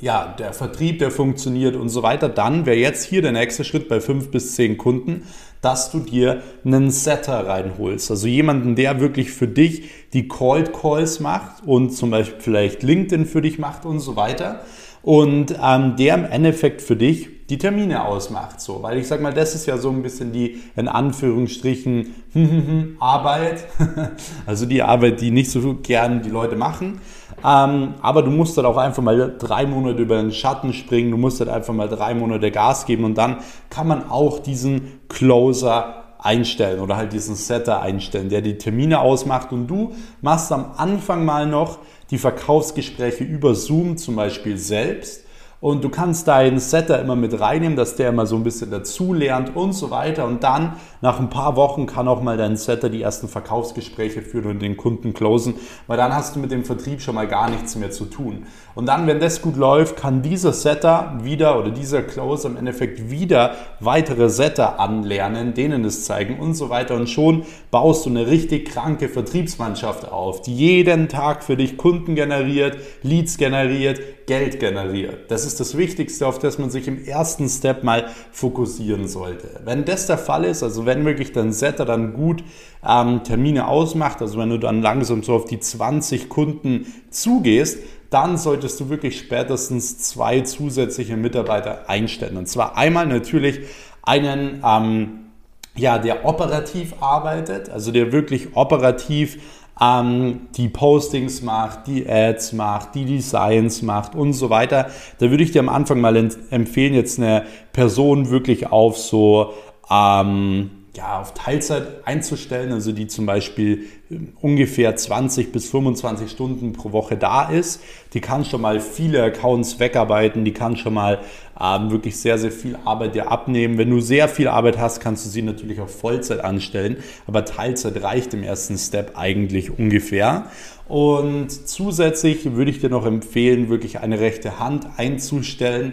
ja, 0.00 0.34
der 0.38 0.52
Vertrieb, 0.52 0.98
der 0.98 1.10
funktioniert 1.10 1.76
und 1.76 1.88
so 1.88 2.02
weiter, 2.02 2.28
dann 2.28 2.66
wäre 2.66 2.76
jetzt 2.76 3.04
hier 3.04 3.22
der 3.22 3.32
nächste 3.32 3.64
Schritt 3.64 3.88
bei 3.88 4.00
fünf 4.00 4.30
bis 4.30 4.54
zehn 4.54 4.78
Kunden, 4.78 5.26
dass 5.60 5.90
du 5.90 6.00
dir 6.00 6.42
einen 6.64 6.90
Setter 6.90 7.46
reinholst. 7.46 8.10
Also 8.10 8.26
jemanden, 8.26 8.76
der 8.76 9.00
wirklich 9.00 9.30
für 9.30 9.48
dich 9.48 9.90
die 10.12 10.28
Cold 10.28 10.72
Calls 10.72 11.20
macht 11.20 11.66
und 11.66 11.90
zum 11.90 12.10
Beispiel 12.10 12.40
vielleicht 12.40 12.82
LinkedIn 12.82 13.26
für 13.26 13.42
dich 13.42 13.58
macht 13.58 13.84
und 13.84 14.00
so 14.00 14.16
weiter. 14.16 14.64
Und 15.02 15.54
ähm, 15.62 15.96
der 15.96 16.14
im 16.14 16.24
Endeffekt 16.24 16.82
für 16.82 16.96
dich 16.96 17.28
die 17.50 17.58
Termine 17.58 18.04
ausmacht. 18.04 18.60
So, 18.60 18.82
weil 18.82 18.98
ich 18.98 19.08
sag 19.08 19.20
mal, 19.20 19.34
das 19.34 19.54
ist 19.54 19.66
ja 19.66 19.76
so 19.76 19.90
ein 19.90 20.02
bisschen 20.02 20.32
die 20.32 20.62
in 20.76 20.88
Anführungsstrichen 20.88 22.14
Arbeit, 23.00 23.66
also 24.46 24.66
die 24.66 24.82
Arbeit, 24.82 25.20
die 25.20 25.30
nicht 25.30 25.50
so 25.50 25.74
gern 25.74 26.22
die 26.22 26.30
Leute 26.30 26.56
machen. 26.56 27.00
Ähm, 27.44 27.94
aber 28.02 28.22
du 28.22 28.30
musst 28.30 28.56
halt 28.56 28.66
auch 28.66 28.76
einfach 28.76 29.02
mal 29.02 29.36
drei 29.38 29.66
Monate 29.66 30.02
über 30.02 30.20
den 30.20 30.30
Schatten 30.30 30.72
springen, 30.72 31.10
du 31.10 31.16
musst 31.16 31.40
halt 31.40 31.48
einfach 31.48 31.72
mal 31.72 31.88
drei 31.88 32.14
Monate 32.14 32.50
Gas 32.50 32.86
geben 32.86 33.04
und 33.04 33.16
dann 33.16 33.38
kann 33.70 33.88
man 33.88 34.10
auch 34.10 34.40
diesen 34.40 34.99
Closer 35.10 36.04
einstellen 36.18 36.80
oder 36.80 36.96
halt 36.96 37.12
diesen 37.12 37.34
Setter 37.34 37.82
einstellen, 37.82 38.28
der 38.28 38.40
die 38.40 38.56
Termine 38.56 39.00
ausmacht. 39.00 39.52
Und 39.52 39.66
du 39.66 39.94
machst 40.22 40.50
am 40.52 40.72
Anfang 40.76 41.24
mal 41.24 41.46
noch 41.46 41.78
die 42.10 42.18
Verkaufsgespräche 42.18 43.24
über 43.24 43.54
Zoom 43.54 43.98
zum 43.98 44.16
Beispiel 44.16 44.56
selbst 44.56 45.24
und 45.60 45.84
du 45.84 45.90
kannst 45.90 46.26
deinen 46.26 46.58
Setter 46.58 47.00
immer 47.00 47.16
mit 47.16 47.38
reinnehmen, 47.38 47.76
dass 47.76 47.94
der 47.94 48.08
immer 48.08 48.24
so 48.24 48.36
ein 48.36 48.44
bisschen 48.44 48.70
dazu 48.70 49.12
lernt 49.12 49.54
und 49.54 49.74
so 49.74 49.90
weiter. 49.90 50.24
Und 50.24 50.42
dann 50.42 50.76
nach 51.02 51.20
ein 51.20 51.28
paar 51.28 51.54
Wochen 51.54 51.84
kann 51.84 52.08
auch 52.08 52.22
mal 52.22 52.38
dein 52.38 52.56
Setter 52.56 52.88
die 52.88 53.02
ersten 53.02 53.28
Verkaufsgespräche 53.28 54.22
führen 54.22 54.52
und 54.52 54.62
den 54.62 54.78
Kunden 54.78 55.12
closen, 55.12 55.54
weil 55.86 55.98
dann 55.98 56.14
hast 56.14 56.34
du 56.34 56.40
mit 56.40 56.50
dem 56.50 56.64
Vertrieb 56.64 57.02
schon 57.02 57.14
mal 57.14 57.28
gar 57.28 57.50
nichts 57.50 57.76
mehr 57.76 57.90
zu 57.90 58.06
tun. 58.06 58.46
Und 58.74 58.86
dann, 58.86 59.06
wenn 59.06 59.20
das 59.20 59.42
gut 59.42 59.56
läuft, 59.56 59.96
kann 59.96 60.22
dieser 60.22 60.54
Setter 60.54 61.18
wieder 61.22 61.58
oder 61.58 61.70
dieser 61.70 62.02
Closer 62.02 62.48
im 62.48 62.56
Endeffekt 62.56 63.10
wieder 63.10 63.54
weitere 63.80 64.30
Setter 64.30 64.80
anlernen, 64.80 65.52
denen 65.52 65.84
es 65.84 66.06
zeigen 66.06 66.38
und 66.38 66.54
so 66.54 66.70
weiter. 66.70 66.94
Und 66.94 67.10
schon 67.10 67.44
baust 67.70 68.06
du 68.06 68.10
eine 68.10 68.28
richtig 68.28 68.70
kranke 68.70 69.10
Vertriebsmannschaft 69.10 70.10
auf, 70.10 70.40
die 70.40 70.54
jeden 70.54 71.08
Tag 71.10 71.44
für 71.44 71.56
dich 71.56 71.76
Kunden 71.76 72.14
generiert, 72.14 72.78
Leads 73.02 73.36
generiert, 73.36 74.00
Geld 74.30 74.60
generiert. 74.60 75.28
Das 75.32 75.44
ist 75.44 75.58
das 75.58 75.76
Wichtigste, 75.76 76.24
auf 76.24 76.38
das 76.38 76.56
man 76.56 76.70
sich 76.70 76.86
im 76.86 77.04
ersten 77.04 77.48
Step 77.48 77.82
mal 77.82 78.10
fokussieren 78.30 79.08
sollte. 79.08 79.58
Wenn 79.64 79.84
das 79.84 80.06
der 80.06 80.18
Fall 80.18 80.44
ist, 80.44 80.62
also 80.62 80.86
wenn 80.86 81.04
wirklich 81.04 81.32
dein 81.32 81.52
Setter 81.52 81.84
dann 81.84 82.12
gut 82.12 82.44
ähm, 82.88 83.24
Termine 83.24 83.66
ausmacht, 83.66 84.22
also 84.22 84.38
wenn 84.38 84.50
du 84.50 84.58
dann 84.58 84.82
langsam 84.82 85.24
so 85.24 85.34
auf 85.34 85.46
die 85.46 85.58
20 85.58 86.28
Kunden 86.28 86.86
zugehst, 87.10 87.80
dann 88.10 88.38
solltest 88.38 88.78
du 88.78 88.88
wirklich 88.88 89.18
spätestens 89.18 89.98
zwei 89.98 90.42
zusätzliche 90.42 91.16
Mitarbeiter 91.16 91.90
einstellen. 91.90 92.36
Und 92.36 92.46
zwar 92.46 92.76
einmal 92.76 93.06
natürlich 93.06 93.62
einen, 94.02 94.62
ähm, 94.64 95.30
ja, 95.74 95.98
der 95.98 96.24
operativ 96.24 96.94
arbeitet, 97.00 97.68
also 97.68 97.90
der 97.90 98.12
wirklich 98.12 98.54
operativ 98.54 99.40
ähm, 99.80 100.48
die 100.56 100.68
Postings 100.68 101.42
macht, 101.42 101.86
die 101.86 102.08
Ads 102.08 102.52
macht, 102.52 102.94
die 102.94 103.04
Designs 103.04 103.82
macht 103.82 104.14
und 104.14 104.32
so 104.32 104.50
weiter. 104.50 104.90
Da 105.18 105.30
würde 105.30 105.42
ich 105.42 105.52
dir 105.52 105.60
am 105.60 105.68
Anfang 105.68 106.00
mal 106.00 106.16
empfehlen, 106.50 106.94
jetzt 106.94 107.18
eine 107.18 107.44
Person 107.72 108.30
wirklich 108.30 108.70
auf 108.70 108.98
so 108.98 109.54
ähm, 109.90 110.70
ja, 110.96 111.20
auf 111.20 111.34
Teilzeit 111.34 112.04
einzustellen, 112.04 112.72
also 112.72 112.90
die 112.90 113.06
zum 113.06 113.24
Beispiel 113.24 113.86
ähm, 114.10 114.32
ungefähr 114.40 114.96
20 114.96 115.52
bis 115.52 115.70
25 115.70 116.30
Stunden 116.30 116.72
pro 116.72 116.92
Woche 116.92 117.16
da 117.16 117.48
ist. 117.48 117.80
Die 118.12 118.20
kann 118.20 118.44
schon 118.44 118.60
mal 118.60 118.80
viele 118.80 119.22
Accounts 119.22 119.78
wegarbeiten, 119.78 120.44
die 120.44 120.52
kann 120.52 120.76
schon 120.76 120.94
mal 120.94 121.20
ähm, 121.60 121.90
wirklich 121.90 122.18
sehr, 122.18 122.38
sehr 122.38 122.50
viel 122.50 122.76
Arbeit 122.84 123.14
dir 123.14 123.30
abnehmen. 123.30 123.78
Wenn 123.78 123.90
du 123.90 124.00
sehr 124.00 124.28
viel 124.28 124.48
Arbeit 124.48 124.78
hast, 124.78 125.00
kannst 125.00 125.24
du 125.26 125.30
sie 125.30 125.42
natürlich 125.42 125.80
auf 125.80 125.96
Vollzeit 125.96 126.40
anstellen, 126.40 126.96
aber 127.26 127.44
Teilzeit 127.44 128.02
reicht 128.02 128.34
im 128.34 128.42
ersten 128.42 128.76
Step 128.76 129.12
eigentlich 129.16 129.78
ungefähr. 129.78 130.46
Und 130.88 131.50
zusätzlich 131.50 132.52
würde 132.56 132.72
ich 132.72 132.80
dir 132.80 132.90
noch 132.90 133.06
empfehlen, 133.06 133.68
wirklich 133.68 134.00
eine 134.00 134.18
rechte 134.18 134.58
Hand 134.58 134.88
einzustellen 134.96 135.92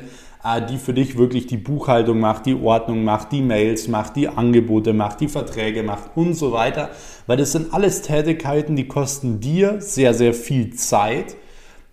die 0.70 0.78
für 0.78 0.94
dich 0.94 1.18
wirklich 1.18 1.48
die 1.48 1.58
Buchhaltung 1.58 2.20
macht, 2.20 2.46
die 2.46 2.56
Ordnung 2.56 3.04
macht, 3.04 3.32
die 3.32 3.42
Mails 3.42 3.88
macht, 3.88 4.16
die 4.16 4.28
Angebote 4.30 4.94
macht, 4.94 5.20
die 5.20 5.28
Verträge 5.28 5.84
macht 5.84 6.12
und 6.16 6.34
so 6.34 6.52
weiter. 6.52 6.90
Weil 7.26 7.38
das 7.38 7.52
sind 7.52 7.74
alles 7.74 8.02
Tätigkeiten, 8.02 8.76
die 8.76 8.88
kosten 8.88 9.40
dir 9.40 9.82
sehr, 9.82 10.14
sehr 10.14 10.34
viel 10.34 10.74
Zeit 10.74 11.36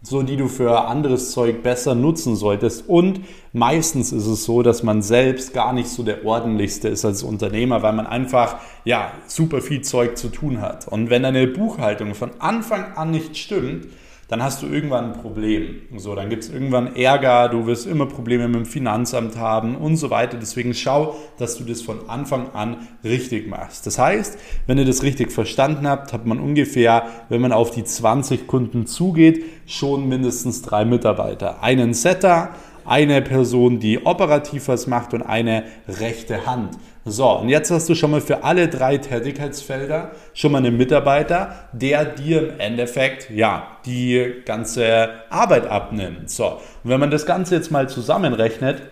so 0.04 0.22
die 0.22 0.36
du 0.36 0.48
für 0.48 0.86
anderes 0.86 1.32
Zeug 1.32 1.62
besser 1.62 1.94
nutzen 1.94 2.36
solltest. 2.36 2.88
Und 2.88 3.20
meistens 3.52 4.12
ist 4.12 4.26
es 4.26 4.44
so, 4.44 4.62
dass 4.62 4.82
man 4.82 5.00
selbst 5.00 5.54
gar 5.54 5.72
nicht 5.72 5.88
so 5.88 6.02
der 6.02 6.26
ordentlichste 6.26 6.88
ist 6.88 7.06
als 7.06 7.22
Unternehmer, 7.22 7.82
weil 7.82 7.94
man 7.94 8.06
einfach 8.06 8.56
ja 8.84 9.12
super 9.26 9.62
viel 9.62 9.80
Zeug 9.80 10.18
zu 10.18 10.28
tun 10.28 10.60
hat. 10.60 10.86
Und 10.88 11.08
wenn 11.08 11.22
deine 11.22 11.46
Buchhaltung 11.46 12.14
von 12.14 12.32
Anfang 12.38 12.92
an 12.96 13.10
nicht 13.12 13.38
stimmt, 13.38 13.86
dann 14.28 14.42
hast 14.42 14.62
du 14.62 14.66
irgendwann 14.66 15.12
ein 15.12 15.20
Problem. 15.20 15.82
So, 15.96 16.14
dann 16.14 16.30
gibt 16.30 16.44
es 16.44 16.50
irgendwann 16.50 16.96
Ärger, 16.96 17.48
du 17.48 17.66
wirst 17.66 17.86
immer 17.86 18.06
Probleme 18.06 18.48
mit 18.48 18.56
dem 18.56 18.66
Finanzamt 18.66 19.36
haben 19.36 19.76
und 19.76 19.96
so 19.96 20.10
weiter. 20.10 20.36
Deswegen 20.38 20.74
schau, 20.74 21.16
dass 21.38 21.56
du 21.58 21.64
das 21.64 21.82
von 21.82 22.08
Anfang 22.08 22.50
an 22.54 22.88
richtig 23.02 23.48
machst. 23.48 23.86
Das 23.86 23.98
heißt, 23.98 24.38
wenn 24.66 24.78
ihr 24.78 24.84
das 24.84 25.02
richtig 25.02 25.32
verstanden 25.32 25.86
habt, 25.86 26.12
hat 26.12 26.26
man 26.26 26.40
ungefähr, 26.40 27.04
wenn 27.28 27.40
man 27.40 27.52
auf 27.52 27.70
die 27.70 27.84
20 27.84 28.46
Kunden 28.46 28.86
zugeht, 28.86 29.44
schon 29.66 30.08
mindestens 30.08 30.62
drei 30.62 30.84
Mitarbeiter. 30.84 31.62
Einen 31.62 31.94
Setter, 31.94 32.50
eine 32.86 33.22
Person, 33.22 33.80
die 33.80 34.04
operativ 34.04 34.68
was 34.68 34.86
macht 34.86 35.14
und 35.14 35.22
eine 35.22 35.64
rechte 35.88 36.46
Hand. 36.46 36.76
So, 37.06 37.28
und 37.38 37.50
jetzt 37.50 37.70
hast 37.70 37.88
du 37.90 37.94
schon 37.94 38.12
mal 38.12 38.22
für 38.22 38.44
alle 38.44 38.68
drei 38.68 38.96
Tätigkeitsfelder 38.96 40.12
schon 40.32 40.52
mal 40.52 40.58
einen 40.58 40.76
Mitarbeiter, 40.78 41.68
der 41.72 42.06
dir 42.06 42.48
im 42.48 42.60
Endeffekt, 42.60 43.28
ja, 43.28 43.76
die 43.84 44.42
ganze 44.46 45.10
Arbeit 45.28 45.66
abnimmt. 45.66 46.30
So, 46.30 46.46
und 46.46 46.90
wenn 46.90 47.00
man 47.00 47.10
das 47.10 47.26
Ganze 47.26 47.56
jetzt 47.56 47.70
mal 47.70 47.90
zusammenrechnet, 47.90 48.82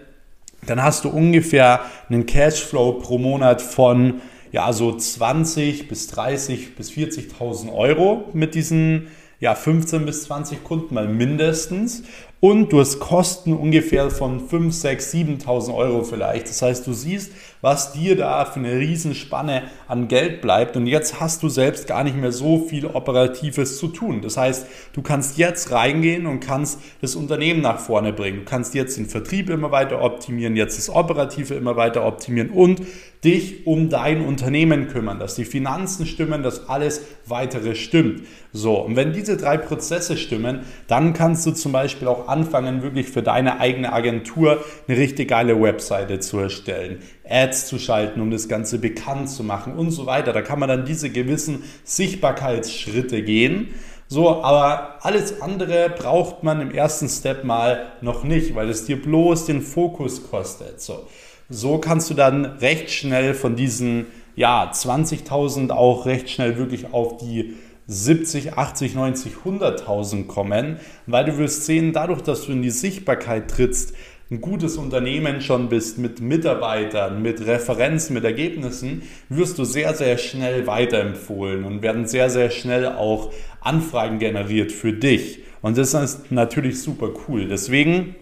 dann 0.66 0.82
hast 0.82 1.04
du 1.04 1.08
ungefähr 1.08 1.80
einen 2.10 2.26
Cashflow 2.26 3.00
pro 3.00 3.16
Monat 3.16 3.62
von, 3.62 4.20
ja, 4.52 4.72
so 4.74 4.94
20 4.94 5.88
bis 5.88 6.08
30 6.08 6.76
bis 6.76 6.90
40.000 6.90 7.72
Euro 7.72 8.28
mit 8.34 8.54
diesen 8.54 9.08
ja, 9.42 9.56
15 9.56 10.06
bis 10.06 10.22
20 10.22 10.62
Kunden 10.62 10.94
mal 10.94 11.08
mindestens 11.08 12.04
und 12.38 12.72
du 12.72 12.78
hast 12.78 13.00
Kosten 13.00 13.52
ungefähr 13.52 14.08
von 14.08 14.38
5, 14.38 14.72
6, 14.72 15.14
7.000 15.14 15.74
Euro 15.74 16.04
vielleicht. 16.04 16.48
Das 16.48 16.62
heißt, 16.62 16.86
du 16.86 16.92
siehst, 16.92 17.32
was 17.62 17.92
dir 17.92 18.16
da 18.16 18.44
für 18.44 18.58
eine 18.58 18.78
Riesenspanne 18.78 19.62
an 19.86 20.08
Geld 20.08 20.42
bleibt 20.42 20.76
und 20.76 20.86
jetzt 20.86 21.20
hast 21.20 21.42
du 21.42 21.48
selbst 21.48 21.86
gar 21.86 22.04
nicht 22.04 22.16
mehr 22.16 22.32
so 22.32 22.58
viel 22.58 22.86
Operatives 22.86 23.78
zu 23.78 23.88
tun. 23.88 24.20
Das 24.20 24.36
heißt, 24.36 24.66
du 24.92 25.00
kannst 25.00 25.38
jetzt 25.38 25.70
reingehen 25.70 26.26
und 26.26 26.40
kannst 26.40 26.80
das 27.00 27.14
Unternehmen 27.14 27.62
nach 27.62 27.78
vorne 27.78 28.12
bringen. 28.12 28.40
Du 28.40 28.44
kannst 28.44 28.74
jetzt 28.74 28.98
den 28.98 29.06
Vertrieb 29.06 29.48
immer 29.48 29.70
weiter 29.70 30.02
optimieren, 30.02 30.56
jetzt 30.56 30.76
das 30.76 30.90
Operative 30.90 31.54
immer 31.54 31.76
weiter 31.76 32.04
optimieren 32.04 32.50
und 32.50 32.82
dich 33.24 33.68
um 33.68 33.88
dein 33.88 34.24
Unternehmen 34.24 34.88
kümmern, 34.88 35.20
dass 35.20 35.36
die 35.36 35.44
Finanzen 35.44 36.06
stimmen, 36.06 36.42
dass 36.42 36.68
alles 36.68 37.02
weitere 37.26 37.76
stimmt. 37.76 38.22
So, 38.52 38.76
und 38.80 38.96
wenn 38.96 39.12
diese 39.12 39.36
drei 39.36 39.56
Prozesse 39.56 40.16
stimmen, 40.16 40.60
dann 40.88 41.12
kannst 41.12 41.46
du 41.46 41.52
zum 41.52 41.70
Beispiel 41.70 42.08
auch 42.08 42.26
anfangen, 42.26 42.82
wirklich 42.82 43.08
für 43.08 43.22
deine 43.22 43.60
eigene 43.60 43.92
Agentur 43.92 44.62
eine 44.88 44.98
richtig 44.98 45.28
geile 45.28 45.60
Webseite 45.62 46.18
zu 46.18 46.38
erstellen, 46.40 46.98
Ads 47.32 47.66
zu 47.66 47.78
schalten, 47.78 48.20
um 48.20 48.30
das 48.30 48.48
Ganze 48.48 48.78
bekannt 48.78 49.30
zu 49.30 49.42
machen 49.42 49.74
und 49.74 49.90
so 49.90 50.06
weiter. 50.06 50.32
Da 50.32 50.42
kann 50.42 50.58
man 50.58 50.68
dann 50.68 50.84
diese 50.84 51.10
gewissen 51.10 51.64
Sichtbarkeitsschritte 51.84 53.22
gehen. 53.22 53.68
So, 54.08 54.42
aber 54.42 54.98
alles 55.00 55.40
andere 55.40 55.88
braucht 55.88 56.42
man 56.42 56.60
im 56.60 56.70
ersten 56.70 57.08
Step 57.08 57.44
mal 57.44 57.92
noch 58.02 58.24
nicht, 58.24 58.54
weil 58.54 58.68
es 58.68 58.84
dir 58.84 59.00
bloß 59.00 59.46
den 59.46 59.62
Fokus 59.62 60.28
kostet. 60.30 60.82
So, 60.82 61.06
so 61.48 61.78
kannst 61.78 62.10
du 62.10 62.14
dann 62.14 62.44
recht 62.44 62.90
schnell 62.90 63.32
von 63.32 63.56
diesen 63.56 64.06
ja, 64.36 64.70
20.000 64.70 65.70
auch 65.70 66.06
recht 66.06 66.30
schnell 66.30 66.58
wirklich 66.58 66.92
auf 66.92 67.16
die 67.18 67.54
70, 67.86 68.54
80, 68.54 68.94
90, 68.94 69.32
100.000 69.44 70.26
kommen, 70.26 70.78
weil 71.06 71.24
du 71.24 71.38
wirst 71.38 71.66
sehen, 71.66 71.92
dadurch, 71.92 72.22
dass 72.22 72.46
du 72.46 72.52
in 72.52 72.62
die 72.62 72.70
Sichtbarkeit 72.70 73.50
trittst, 73.50 73.94
ein 74.32 74.40
gutes 74.40 74.78
Unternehmen 74.78 75.42
schon 75.42 75.68
bist 75.68 75.98
mit 75.98 76.20
Mitarbeitern, 76.20 77.20
mit 77.20 77.46
Referenzen, 77.46 78.14
mit 78.14 78.24
Ergebnissen, 78.24 79.02
wirst 79.28 79.58
du 79.58 79.64
sehr, 79.64 79.94
sehr 79.94 80.16
schnell 80.16 80.66
weiterempfohlen 80.66 81.64
und 81.64 81.82
werden 81.82 82.06
sehr, 82.06 82.30
sehr 82.30 82.50
schnell 82.50 82.86
auch 82.86 83.30
Anfragen 83.60 84.18
generiert 84.18 84.72
für 84.72 84.94
dich. 84.94 85.40
Und 85.60 85.76
das 85.76 85.92
ist 85.92 86.32
natürlich 86.32 86.80
super 86.80 87.10
cool. 87.28 87.46
Deswegen 87.46 88.14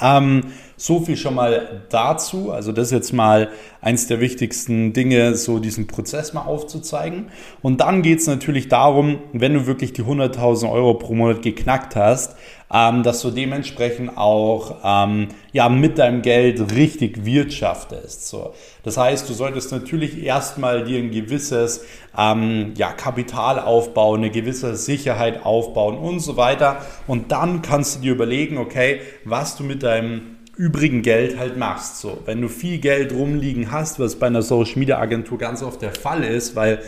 ähm, 0.00 0.42
so 0.76 1.00
viel 1.00 1.16
schon 1.16 1.34
mal 1.34 1.82
dazu. 1.90 2.50
Also 2.50 2.72
das 2.72 2.86
ist 2.86 2.92
jetzt 2.92 3.12
mal 3.12 3.50
eins 3.80 4.06
der 4.06 4.20
wichtigsten 4.20 4.92
Dinge, 4.92 5.34
so 5.34 5.58
diesen 5.58 5.86
Prozess 5.86 6.32
mal 6.32 6.42
aufzuzeigen. 6.42 7.26
Und 7.60 7.80
dann 7.80 8.02
geht 8.02 8.20
es 8.20 8.26
natürlich 8.26 8.68
darum, 8.68 9.18
wenn 9.32 9.52
du 9.54 9.66
wirklich 9.66 9.92
die 9.92 10.02
100.000 10.02 10.70
Euro 10.70 10.94
pro 10.94 11.14
Monat 11.14 11.42
geknackt 11.42 11.96
hast, 11.96 12.36
ähm, 12.74 13.04
dass 13.04 13.22
du 13.22 13.30
dementsprechend 13.30 14.18
auch 14.18 14.78
ähm, 14.82 15.28
ja, 15.52 15.68
mit 15.68 15.98
deinem 15.98 16.22
Geld 16.22 16.74
richtig 16.74 17.24
wirtschaftest. 17.24 18.26
So. 18.28 18.52
Das 18.82 18.96
heißt, 18.96 19.28
du 19.28 19.32
solltest 19.32 19.70
natürlich 19.70 20.20
erstmal 20.24 20.84
dir 20.84 20.98
ein 20.98 21.12
gewisses 21.12 21.84
ähm, 22.18 22.72
ja, 22.76 22.90
Kapital 22.92 23.60
aufbauen, 23.60 24.20
eine 24.20 24.30
gewisse 24.30 24.74
Sicherheit 24.74 25.46
aufbauen 25.46 25.96
und 25.96 26.18
so 26.18 26.36
weiter. 26.36 26.78
Und 27.06 27.30
dann 27.30 27.62
kannst 27.62 27.96
du 27.96 28.00
dir 28.00 28.12
überlegen, 28.12 28.58
okay, 28.58 29.00
was 29.24 29.56
du 29.56 29.62
mit 29.62 29.84
deinem 29.84 30.34
übrigen 30.56 31.02
Geld 31.02 31.38
halt 31.38 31.56
machst. 31.56 31.98
So, 32.00 32.18
wenn 32.26 32.40
du 32.40 32.48
viel 32.48 32.78
Geld 32.78 33.12
rumliegen 33.12 33.70
hast, 33.72 33.98
was 33.98 34.16
bei 34.16 34.26
einer 34.26 34.42
Social 34.42 34.78
Media 34.78 34.98
Agentur 34.98 35.38
ganz 35.38 35.62
oft 35.62 35.82
der 35.82 35.92
Fall 35.92 36.22
ist, 36.22 36.54
weil 36.54 36.80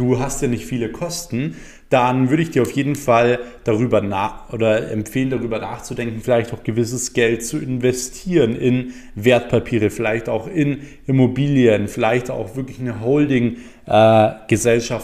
du 0.00 0.18
hast 0.18 0.40
ja 0.40 0.48
nicht 0.48 0.64
viele 0.64 0.90
Kosten, 0.90 1.56
dann 1.90 2.30
würde 2.30 2.44
ich 2.44 2.50
dir 2.50 2.62
auf 2.62 2.70
jeden 2.70 2.94
Fall 2.94 3.40
darüber 3.64 4.00
nach 4.00 4.52
oder 4.52 4.90
empfehlen, 4.92 5.28
darüber 5.28 5.58
nachzudenken, 5.58 6.20
vielleicht 6.22 6.54
auch 6.54 6.62
gewisses 6.62 7.12
Geld 7.12 7.44
zu 7.44 7.58
investieren 7.58 8.54
in 8.54 8.94
Wertpapiere, 9.16 9.90
vielleicht 9.90 10.28
auch 10.28 10.46
in 10.46 10.82
Immobilien, 11.06 11.88
vielleicht 11.88 12.30
auch 12.30 12.54
wirklich 12.54 12.78
eine 12.78 13.00
Holding 13.00 13.56
äh, 13.86 14.30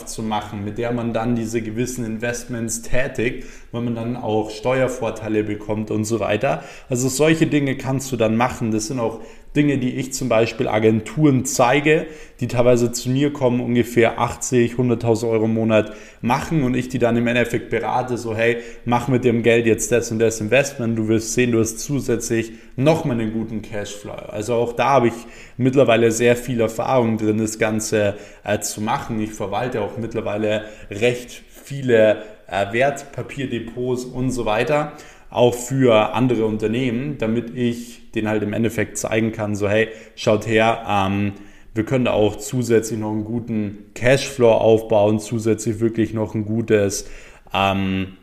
zu 0.04 0.22
machen, 0.22 0.64
mit 0.64 0.78
der 0.78 0.92
man 0.92 1.12
dann 1.12 1.34
diese 1.34 1.60
gewissen 1.60 2.04
Investments 2.04 2.82
tätigt, 2.82 3.44
weil 3.72 3.82
man 3.82 3.96
dann 3.96 4.16
auch 4.16 4.50
Steuervorteile 4.50 5.42
bekommt 5.42 5.90
und 5.90 6.04
so 6.04 6.20
weiter. 6.20 6.62
Also 6.88 7.08
solche 7.08 7.48
Dinge 7.48 7.76
kannst 7.76 8.12
du 8.12 8.16
dann 8.16 8.36
machen. 8.36 8.70
Das 8.70 8.86
sind 8.86 9.00
auch 9.00 9.20
Dinge, 9.56 9.78
die 9.78 9.96
ich 9.96 10.12
zum 10.12 10.28
Beispiel 10.28 10.68
Agenturen 10.68 11.44
zeige, 11.44 12.06
die 12.40 12.46
teilweise 12.46 12.92
zu 12.92 13.08
mir 13.08 13.32
kommen, 13.32 13.60
ungefähr 13.60 14.20
80, 14.20 14.75
100.000 14.75 15.28
Euro 15.28 15.46
im 15.46 15.54
Monat 15.54 15.94
machen 16.20 16.62
und 16.62 16.76
ich 16.76 16.88
die 16.88 16.98
dann 16.98 17.16
im 17.16 17.26
Endeffekt 17.26 17.70
berate, 17.70 18.18
so 18.18 18.36
hey, 18.36 18.58
mach 18.84 19.08
mit 19.08 19.25
dem 19.25 19.42
Geld 19.42 19.66
jetzt 19.66 19.90
das 19.90 20.12
und 20.12 20.18
das 20.18 20.40
Investment, 20.40 20.98
du 20.98 21.08
wirst 21.08 21.32
sehen, 21.32 21.52
du 21.52 21.60
hast 21.60 21.78
zusätzlich 21.78 22.52
nochmal 22.76 23.18
einen 23.18 23.32
guten 23.32 23.62
Cashflow. 23.62 24.12
Also 24.12 24.54
auch 24.54 24.75
da 24.75 24.90
habe 24.90 25.08
ich 25.08 25.14
mittlerweile 25.56 26.12
sehr 26.12 26.36
viel 26.36 26.60
Erfahrung 26.60 27.16
drin, 27.16 27.38
das 27.38 27.58
Ganze 27.58 28.14
äh, 28.44 28.60
zu 28.60 28.82
machen. 28.82 29.18
Ich 29.20 29.32
verwalte 29.32 29.80
auch 29.80 29.96
mittlerweile 29.96 30.66
recht 30.90 31.42
viele 31.48 32.22
äh, 32.46 32.72
Wertpapierdepots 32.72 34.04
und 34.04 34.30
so 34.30 34.44
weiter 34.44 34.92
auch 35.30 35.54
für 35.54 36.14
andere 36.14 36.47
Unternehmen, 36.47 37.18
damit 37.18 37.56
ich 37.56 38.11
den 38.12 38.28
halt 38.28 38.42
im 38.42 38.52
Endeffekt 38.52 38.99
zeigen 38.99 39.33
kann, 39.33 39.54
so 39.54 39.68
hey, 39.68 39.88
schaut 40.14 40.47
her, 40.47 40.85
ähm, 40.88 41.33
wir 41.75 41.85
können 41.85 42.06
da 42.06 42.12
auch 42.12 42.37
zusätzlich 42.37 42.99
noch 42.99 43.12
einen 43.12 43.25
guten 43.25 43.90
Cashflow 43.95 44.50
aufbauen, 44.50 45.21
zusätzlich 45.21 45.78
wirklich 45.80 46.14
noch 46.14 46.35
ein 46.35 46.47
gutes, 46.47 47.06
ähm, 47.52 48.16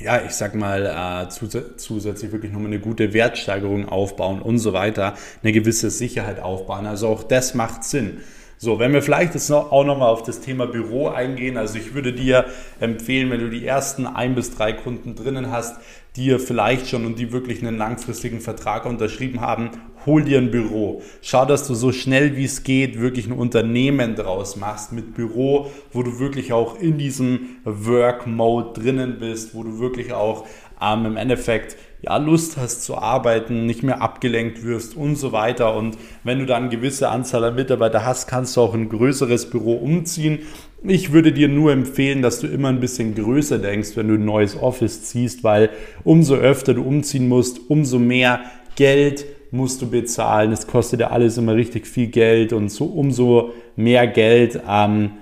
ja, 0.00 0.22
ich 0.24 0.32
sag 0.32 0.54
mal, 0.54 0.86
äh, 0.86 1.28
zus 1.28 1.56
zusätzlich 1.76 2.32
wirklich 2.32 2.52
nochmal 2.52 2.68
eine 2.68 2.80
gute 2.80 3.12
Wertsteigerung 3.12 3.88
aufbauen 3.88 4.40
und 4.40 4.58
so 4.58 4.72
weiter, 4.72 5.14
eine 5.42 5.52
gewisse 5.52 5.90
Sicherheit 5.90 6.40
aufbauen. 6.40 6.86
Also 6.86 7.08
auch 7.08 7.22
das 7.24 7.54
macht 7.54 7.84
Sinn. 7.84 8.18
So, 8.60 8.80
wenn 8.80 8.92
wir 8.92 9.02
vielleicht 9.02 9.34
jetzt 9.34 9.50
noch, 9.50 9.70
auch 9.70 9.84
nochmal 9.84 10.08
auf 10.08 10.24
das 10.24 10.40
Thema 10.40 10.66
Büro 10.66 11.06
eingehen, 11.06 11.56
also 11.56 11.78
ich 11.78 11.94
würde 11.94 12.12
dir 12.12 12.44
empfehlen, 12.80 13.30
wenn 13.30 13.38
du 13.38 13.50
die 13.50 13.64
ersten 13.64 14.04
ein 14.04 14.34
bis 14.34 14.56
drei 14.56 14.72
Kunden 14.72 15.14
drinnen 15.14 15.52
hast, 15.52 15.76
die 16.16 16.36
vielleicht 16.40 16.88
schon 16.88 17.06
und 17.06 17.20
die 17.20 17.30
wirklich 17.30 17.62
einen 17.62 17.78
langfristigen 17.78 18.40
Vertrag 18.40 18.84
unterschrieben 18.84 19.40
haben, 19.40 19.70
hol 20.06 20.24
dir 20.24 20.38
ein 20.38 20.50
Büro. 20.50 21.02
Schau, 21.22 21.44
dass 21.44 21.68
du 21.68 21.74
so 21.74 21.92
schnell 21.92 22.36
wie 22.36 22.46
es 22.46 22.64
geht 22.64 22.98
wirklich 22.98 23.28
ein 23.28 23.32
Unternehmen 23.32 24.16
draus 24.16 24.56
machst 24.56 24.92
mit 24.92 25.14
Büro, 25.14 25.70
wo 25.92 26.02
du 26.02 26.18
wirklich 26.18 26.52
auch 26.52 26.80
in 26.80 26.98
diesem 26.98 27.58
Work-Mode 27.62 28.80
drinnen 28.80 29.20
bist, 29.20 29.54
wo 29.54 29.62
du 29.62 29.78
wirklich 29.78 30.12
auch 30.12 30.44
ähm, 30.82 31.06
im 31.06 31.16
Endeffekt 31.16 31.76
ja, 32.02 32.16
Lust 32.16 32.56
hast 32.56 32.84
zu 32.84 32.96
arbeiten, 32.96 33.66
nicht 33.66 33.82
mehr 33.82 34.00
abgelenkt 34.02 34.64
wirst 34.64 34.96
und 34.96 35.16
so 35.16 35.32
weiter. 35.32 35.76
Und 35.76 35.98
wenn 36.24 36.38
du 36.38 36.46
dann 36.46 36.64
eine 36.64 36.70
gewisse 36.70 37.08
Anzahl 37.08 37.44
an 37.44 37.56
Mitarbeiter 37.56 38.04
hast, 38.04 38.28
kannst 38.28 38.56
du 38.56 38.60
auch 38.60 38.74
ein 38.74 38.88
größeres 38.88 39.50
Büro 39.50 39.74
umziehen. 39.74 40.40
Ich 40.84 41.12
würde 41.12 41.32
dir 41.32 41.48
nur 41.48 41.72
empfehlen, 41.72 42.22
dass 42.22 42.38
du 42.38 42.46
immer 42.46 42.68
ein 42.68 42.80
bisschen 42.80 43.14
größer 43.14 43.58
denkst, 43.58 43.96
wenn 43.96 44.08
du 44.08 44.14
ein 44.14 44.24
neues 44.24 44.56
Office 44.60 45.04
ziehst, 45.04 45.42
weil 45.42 45.70
umso 46.04 46.36
öfter 46.36 46.74
du 46.74 46.82
umziehen 46.82 47.28
musst, 47.28 47.68
umso 47.68 47.98
mehr 47.98 48.40
Geld 48.76 49.24
musst 49.50 49.82
du 49.82 49.90
bezahlen. 49.90 50.52
Es 50.52 50.68
kostet 50.68 51.00
ja 51.00 51.08
alles 51.08 51.36
immer 51.36 51.56
richtig 51.56 51.86
viel 51.86 52.08
Geld 52.08 52.52
und 52.52 52.68
so 52.68 52.84
umso 52.84 53.52
mehr 53.74 54.06
Geld 54.06 54.60
ähm, 54.68 55.12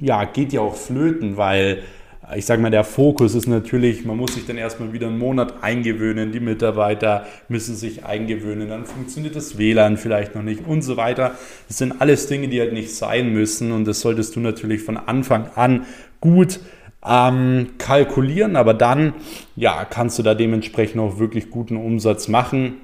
ja, 0.00 0.24
geht 0.24 0.52
ja 0.52 0.60
auch 0.60 0.74
flöten, 0.74 1.36
weil 1.36 1.82
ich 2.36 2.46
sage 2.46 2.62
mal, 2.62 2.70
der 2.70 2.84
Fokus 2.84 3.34
ist 3.34 3.46
natürlich, 3.46 4.04
man 4.04 4.16
muss 4.16 4.34
sich 4.34 4.46
dann 4.46 4.56
erstmal 4.56 4.92
wieder 4.92 5.08
einen 5.08 5.18
Monat 5.18 5.62
eingewöhnen, 5.62 6.32
die 6.32 6.40
Mitarbeiter 6.40 7.26
müssen 7.48 7.76
sich 7.76 8.04
eingewöhnen, 8.04 8.68
dann 8.68 8.86
funktioniert 8.86 9.36
das 9.36 9.58
WLAN 9.58 9.96
vielleicht 9.96 10.34
noch 10.34 10.42
nicht 10.42 10.66
und 10.66 10.82
so 10.82 10.96
weiter. 10.96 11.32
Das 11.68 11.78
sind 11.78 12.00
alles 12.00 12.26
Dinge, 12.26 12.48
die 12.48 12.60
halt 12.60 12.72
nicht 12.72 12.94
sein 12.94 13.32
müssen 13.32 13.72
und 13.72 13.84
das 13.86 14.00
solltest 14.00 14.36
du 14.36 14.40
natürlich 14.40 14.82
von 14.82 14.96
Anfang 14.96 15.48
an 15.54 15.86
gut 16.20 16.60
ähm, 17.06 17.72
kalkulieren, 17.78 18.56
aber 18.56 18.72
dann 18.74 19.14
ja, 19.56 19.84
kannst 19.84 20.18
du 20.18 20.22
da 20.22 20.34
dementsprechend 20.34 21.00
auch 21.00 21.18
wirklich 21.18 21.50
guten 21.50 21.76
Umsatz 21.76 22.28
machen. 22.28 22.78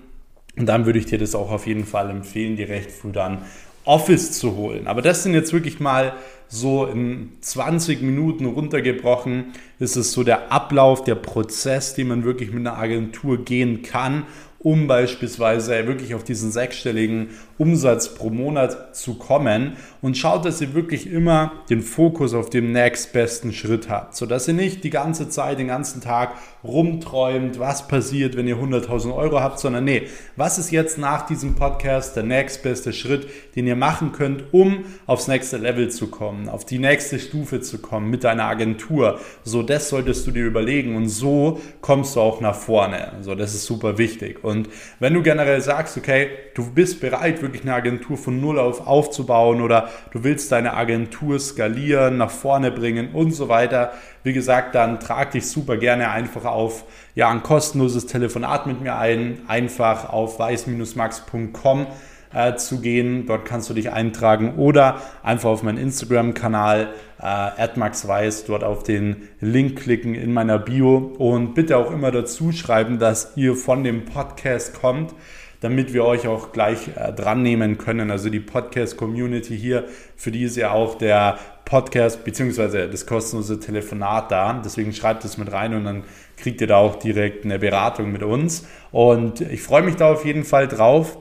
Und 0.59 0.67
dann 0.67 0.85
würde 0.85 0.99
ich 0.99 1.07
dir 1.07 1.19
das 1.19 1.35
auch 1.35 1.51
auf 1.51 1.67
jeden 1.67 1.87
Fall 1.87 2.11
empfehlen, 2.11 2.57
dir 2.57 2.69
recht 2.69 2.91
früh 2.91 3.13
dann 3.13 3.39
Office 3.85 4.33
zu 4.33 4.57
holen. 4.57 4.87
Aber 4.87 5.01
das 5.01 5.23
sind 5.23 5.33
jetzt 5.33 5.53
wirklich 5.53 5.81
mal 5.81 6.13
so 6.51 6.85
in 6.85 7.31
20 7.41 8.03
Minuten 8.03 8.45
runtergebrochen, 8.45 9.53
ist 9.79 9.97
es 9.97 10.13
so 10.13 10.25
der 10.25 10.51
Ablauf, 10.51 11.05
der 11.05 11.15
Prozess, 11.15 11.95
den 11.95 12.09
man 12.09 12.25
wirklich 12.25 12.51
mit 12.53 12.67
einer 12.67 12.77
Agentur 12.77 13.45
gehen 13.45 13.83
kann, 13.83 14.25
um 14.63 14.87
beispielsweise 14.87 15.87
wirklich 15.87 16.15
auf 16.15 16.23
diesen 16.23 16.53
sechsstelligen 16.53 17.31
Umsatz 17.57 18.15
pro 18.15 18.29
Monat 18.29 18.95
zu 18.95 19.15
kommen 19.15 19.73
und 20.03 20.19
schaut, 20.19 20.45
dass 20.45 20.61
ihr 20.61 20.75
wirklich 20.75 21.11
immer 21.11 21.53
den 21.71 21.81
Fokus 21.81 22.35
auf 22.35 22.51
dem 22.51 22.71
nächstbesten 22.73 23.55
Schritt 23.55 23.89
habt, 23.89 24.17
sodass 24.17 24.49
ihr 24.49 24.55
nicht 24.55 24.85
die 24.85 24.91
ganze 24.91 25.31
Zeit, 25.31 25.59
den 25.59 25.69
ganzen 25.69 26.03
Tag 26.03 26.35
rumträumt, 26.63 27.59
was 27.59 27.89
passiert, 27.89 28.37
wenn 28.37 28.47
ihr 28.47 28.57
100.000 28.57 29.15
Euro 29.15 29.41
habt, 29.41 29.61
sondern 29.61 29.85
nee, 29.85 30.03
was 30.37 30.59
ist 30.59 30.71
jetzt 30.71 30.99
nach 30.99 31.25
diesem 31.25 31.55
Podcast 31.55 32.17
der 32.17 32.25
nächstbeste 32.25 32.93
Schritt, 32.93 33.29
den 33.57 33.67
ihr 33.67 33.77
machen 33.77 34.13
könnt, 34.13 34.53
um 34.53 34.85
aufs 35.07 35.27
nächste 35.27 35.57
Level 35.57 35.91
zu 35.91 36.09
kommen, 36.09 36.51
auf 36.51 36.67
die 36.67 36.79
nächste 36.79 37.19
Stufe 37.19 37.63
zu 37.63 37.79
kommen 37.79 38.11
mit 38.11 38.25
deiner 38.25 38.45
Agentur. 38.45 39.21
So, 39.43 39.63
das 39.63 39.89
solltest 39.89 40.27
du 40.27 40.33
dir 40.33 40.45
überlegen 40.45 40.97
und 40.97 41.09
so 41.09 41.61
kommst 41.81 42.17
du 42.17 42.21
auch 42.21 42.43
nach 42.43 42.55
vorne. 42.55 43.13
So, 43.23 43.35
das 43.35 43.55
ist 43.55 43.65
super 43.65 43.97
wichtig. 43.97 44.45
Und 44.45 44.50
wenn 44.99 45.15
du 45.15 45.23
generell 45.23 45.61
sagst, 45.61 45.97
okay, 45.97 46.29
du 46.55 46.71
bist 46.73 47.01
bereit, 47.01 47.43
wirklich 47.43 47.63
eine 47.63 47.75
Agentur 47.75 48.17
von 48.17 48.41
Null 48.41 48.59
auf 48.59 48.87
aufzubauen 48.87 49.61
oder 49.61 49.89
du 50.13 50.25
willst 50.25 50.53
deine 50.53 50.75
Agentur 50.75 51.39
skalieren, 51.39 52.17
nach 52.17 52.31
vorne 52.31 52.71
bringen 52.71 53.11
und 53.13 53.33
so 53.33 53.49
weiter, 53.49 53.93
wie 54.23 54.33
gesagt, 54.33 54.75
dann 54.75 55.01
trag 55.01 55.31
dich 55.31 55.49
super 55.49 55.77
gerne 55.77 56.11
einfach 56.11 56.45
auf 56.45 56.85
ja, 57.15 57.31
ein 57.31 57.43
kostenloses 57.43 58.07
Telefonat 58.07 58.67
mit 58.67 58.81
mir 58.81 58.97
ein, 58.97 59.41
einfach 59.49 60.11
auf 60.11 60.39
weiß-max.com 60.39 61.87
äh, 62.33 62.55
zu 62.57 62.81
gehen. 62.81 63.27
Dort 63.27 63.45
kannst 63.45 63.71
du 63.71 63.75
dich 63.75 63.93
eintragen 63.93 64.55
oder 64.57 65.01
einfach 65.23 65.51
auf 65.51 65.63
meinen 65.63 65.79
Instagram-Kanal 65.79 66.89
äh, 67.23 67.69
@maxweiss 67.77 68.45
dort 68.45 68.65
auf 68.65 68.83
den 68.83 69.29
Link 69.41 69.81
klicken 69.81 70.15
in 70.15 70.33
meiner 70.33 70.59
Bio 70.59 70.97
und 71.19 71.55
bitte 71.55 71.77
auch 71.77 71.91
immer 71.91 72.11
dazu 72.11 72.53
schreiben, 72.53 72.99
dass 72.99 73.37
ihr 73.37 73.55
von 73.55 73.85
dem 73.85 74.05
Podcast 74.05 74.81
kommt 74.81 75.15
damit 75.61 75.93
wir 75.93 76.05
euch 76.05 76.27
auch 76.27 76.53
gleich 76.53 76.89
äh, 76.97 77.13
dran 77.13 77.43
nehmen 77.43 77.79
können. 77.79 78.11
Also 78.11 78.31
die 78.31 78.41
Podcast-Community 78.41 79.57
hier, 79.57 79.85
für 80.17 80.31
die 80.31 80.45
ist 80.45 80.57
ja 80.57 80.73
auch 80.73 80.97
der 80.97 81.39
Podcast 81.65 82.25
bzw. 82.25 82.89
das 82.89 83.07
kostenlose 83.07 83.61
Telefonat 83.61 84.31
da. 84.31 84.61
Deswegen 84.65 84.93
schreibt 84.93 85.25
es 85.25 85.37
mit 85.37 85.53
rein 85.53 85.75
und 85.75 85.85
dann 85.85 86.05
kriegt 86.37 86.61
ihr 86.61 86.67
da 86.67 86.77
auch 86.77 86.97
direkt 86.97 87.45
eine 87.45 87.59
Beratung 87.59 88.11
mit 88.11 88.23
uns. 88.23 88.67
Und 88.91 89.43
ich 89.43 89.63
freue 89.63 89.83
mich 89.83 89.97
da 89.97 90.11
auf 90.11 90.25
jeden 90.25 90.45
Fall 90.45 90.67
drauf. 90.67 91.19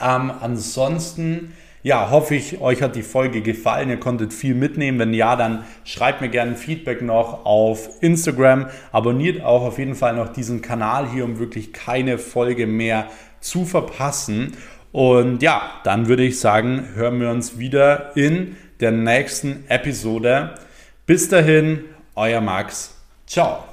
Ähm, 0.00 0.32
ansonsten 0.40 1.52
ja, 1.82 2.10
hoffe 2.10 2.36
ich, 2.36 2.60
euch 2.60 2.80
hat 2.80 2.94
die 2.94 3.02
Folge 3.02 3.42
gefallen. 3.42 3.90
Ihr 3.90 3.98
konntet 3.98 4.32
viel 4.32 4.54
mitnehmen. 4.54 4.98
Wenn 4.98 5.12
ja, 5.14 5.34
dann 5.34 5.64
schreibt 5.84 6.20
mir 6.20 6.28
gerne 6.28 6.54
Feedback 6.54 7.02
noch 7.02 7.44
auf 7.44 7.90
Instagram. 8.00 8.66
Abonniert 8.92 9.42
auch 9.42 9.62
auf 9.62 9.78
jeden 9.78 9.96
Fall 9.96 10.14
noch 10.14 10.28
diesen 10.28 10.62
Kanal 10.62 11.10
hier, 11.10 11.24
um 11.24 11.38
wirklich 11.40 11.72
keine 11.72 12.18
Folge 12.18 12.68
mehr 12.68 13.08
zu 13.40 13.64
verpassen. 13.64 14.52
Und 14.92 15.42
ja, 15.42 15.62
dann 15.82 16.06
würde 16.06 16.22
ich 16.22 16.38
sagen, 16.38 16.90
hören 16.94 17.20
wir 17.20 17.30
uns 17.30 17.58
wieder 17.58 18.16
in 18.16 18.56
der 18.80 18.92
nächsten 18.92 19.64
Episode. 19.68 20.54
Bis 21.06 21.28
dahin, 21.28 21.84
euer 22.14 22.40
Max. 22.40 22.94
Ciao. 23.26 23.71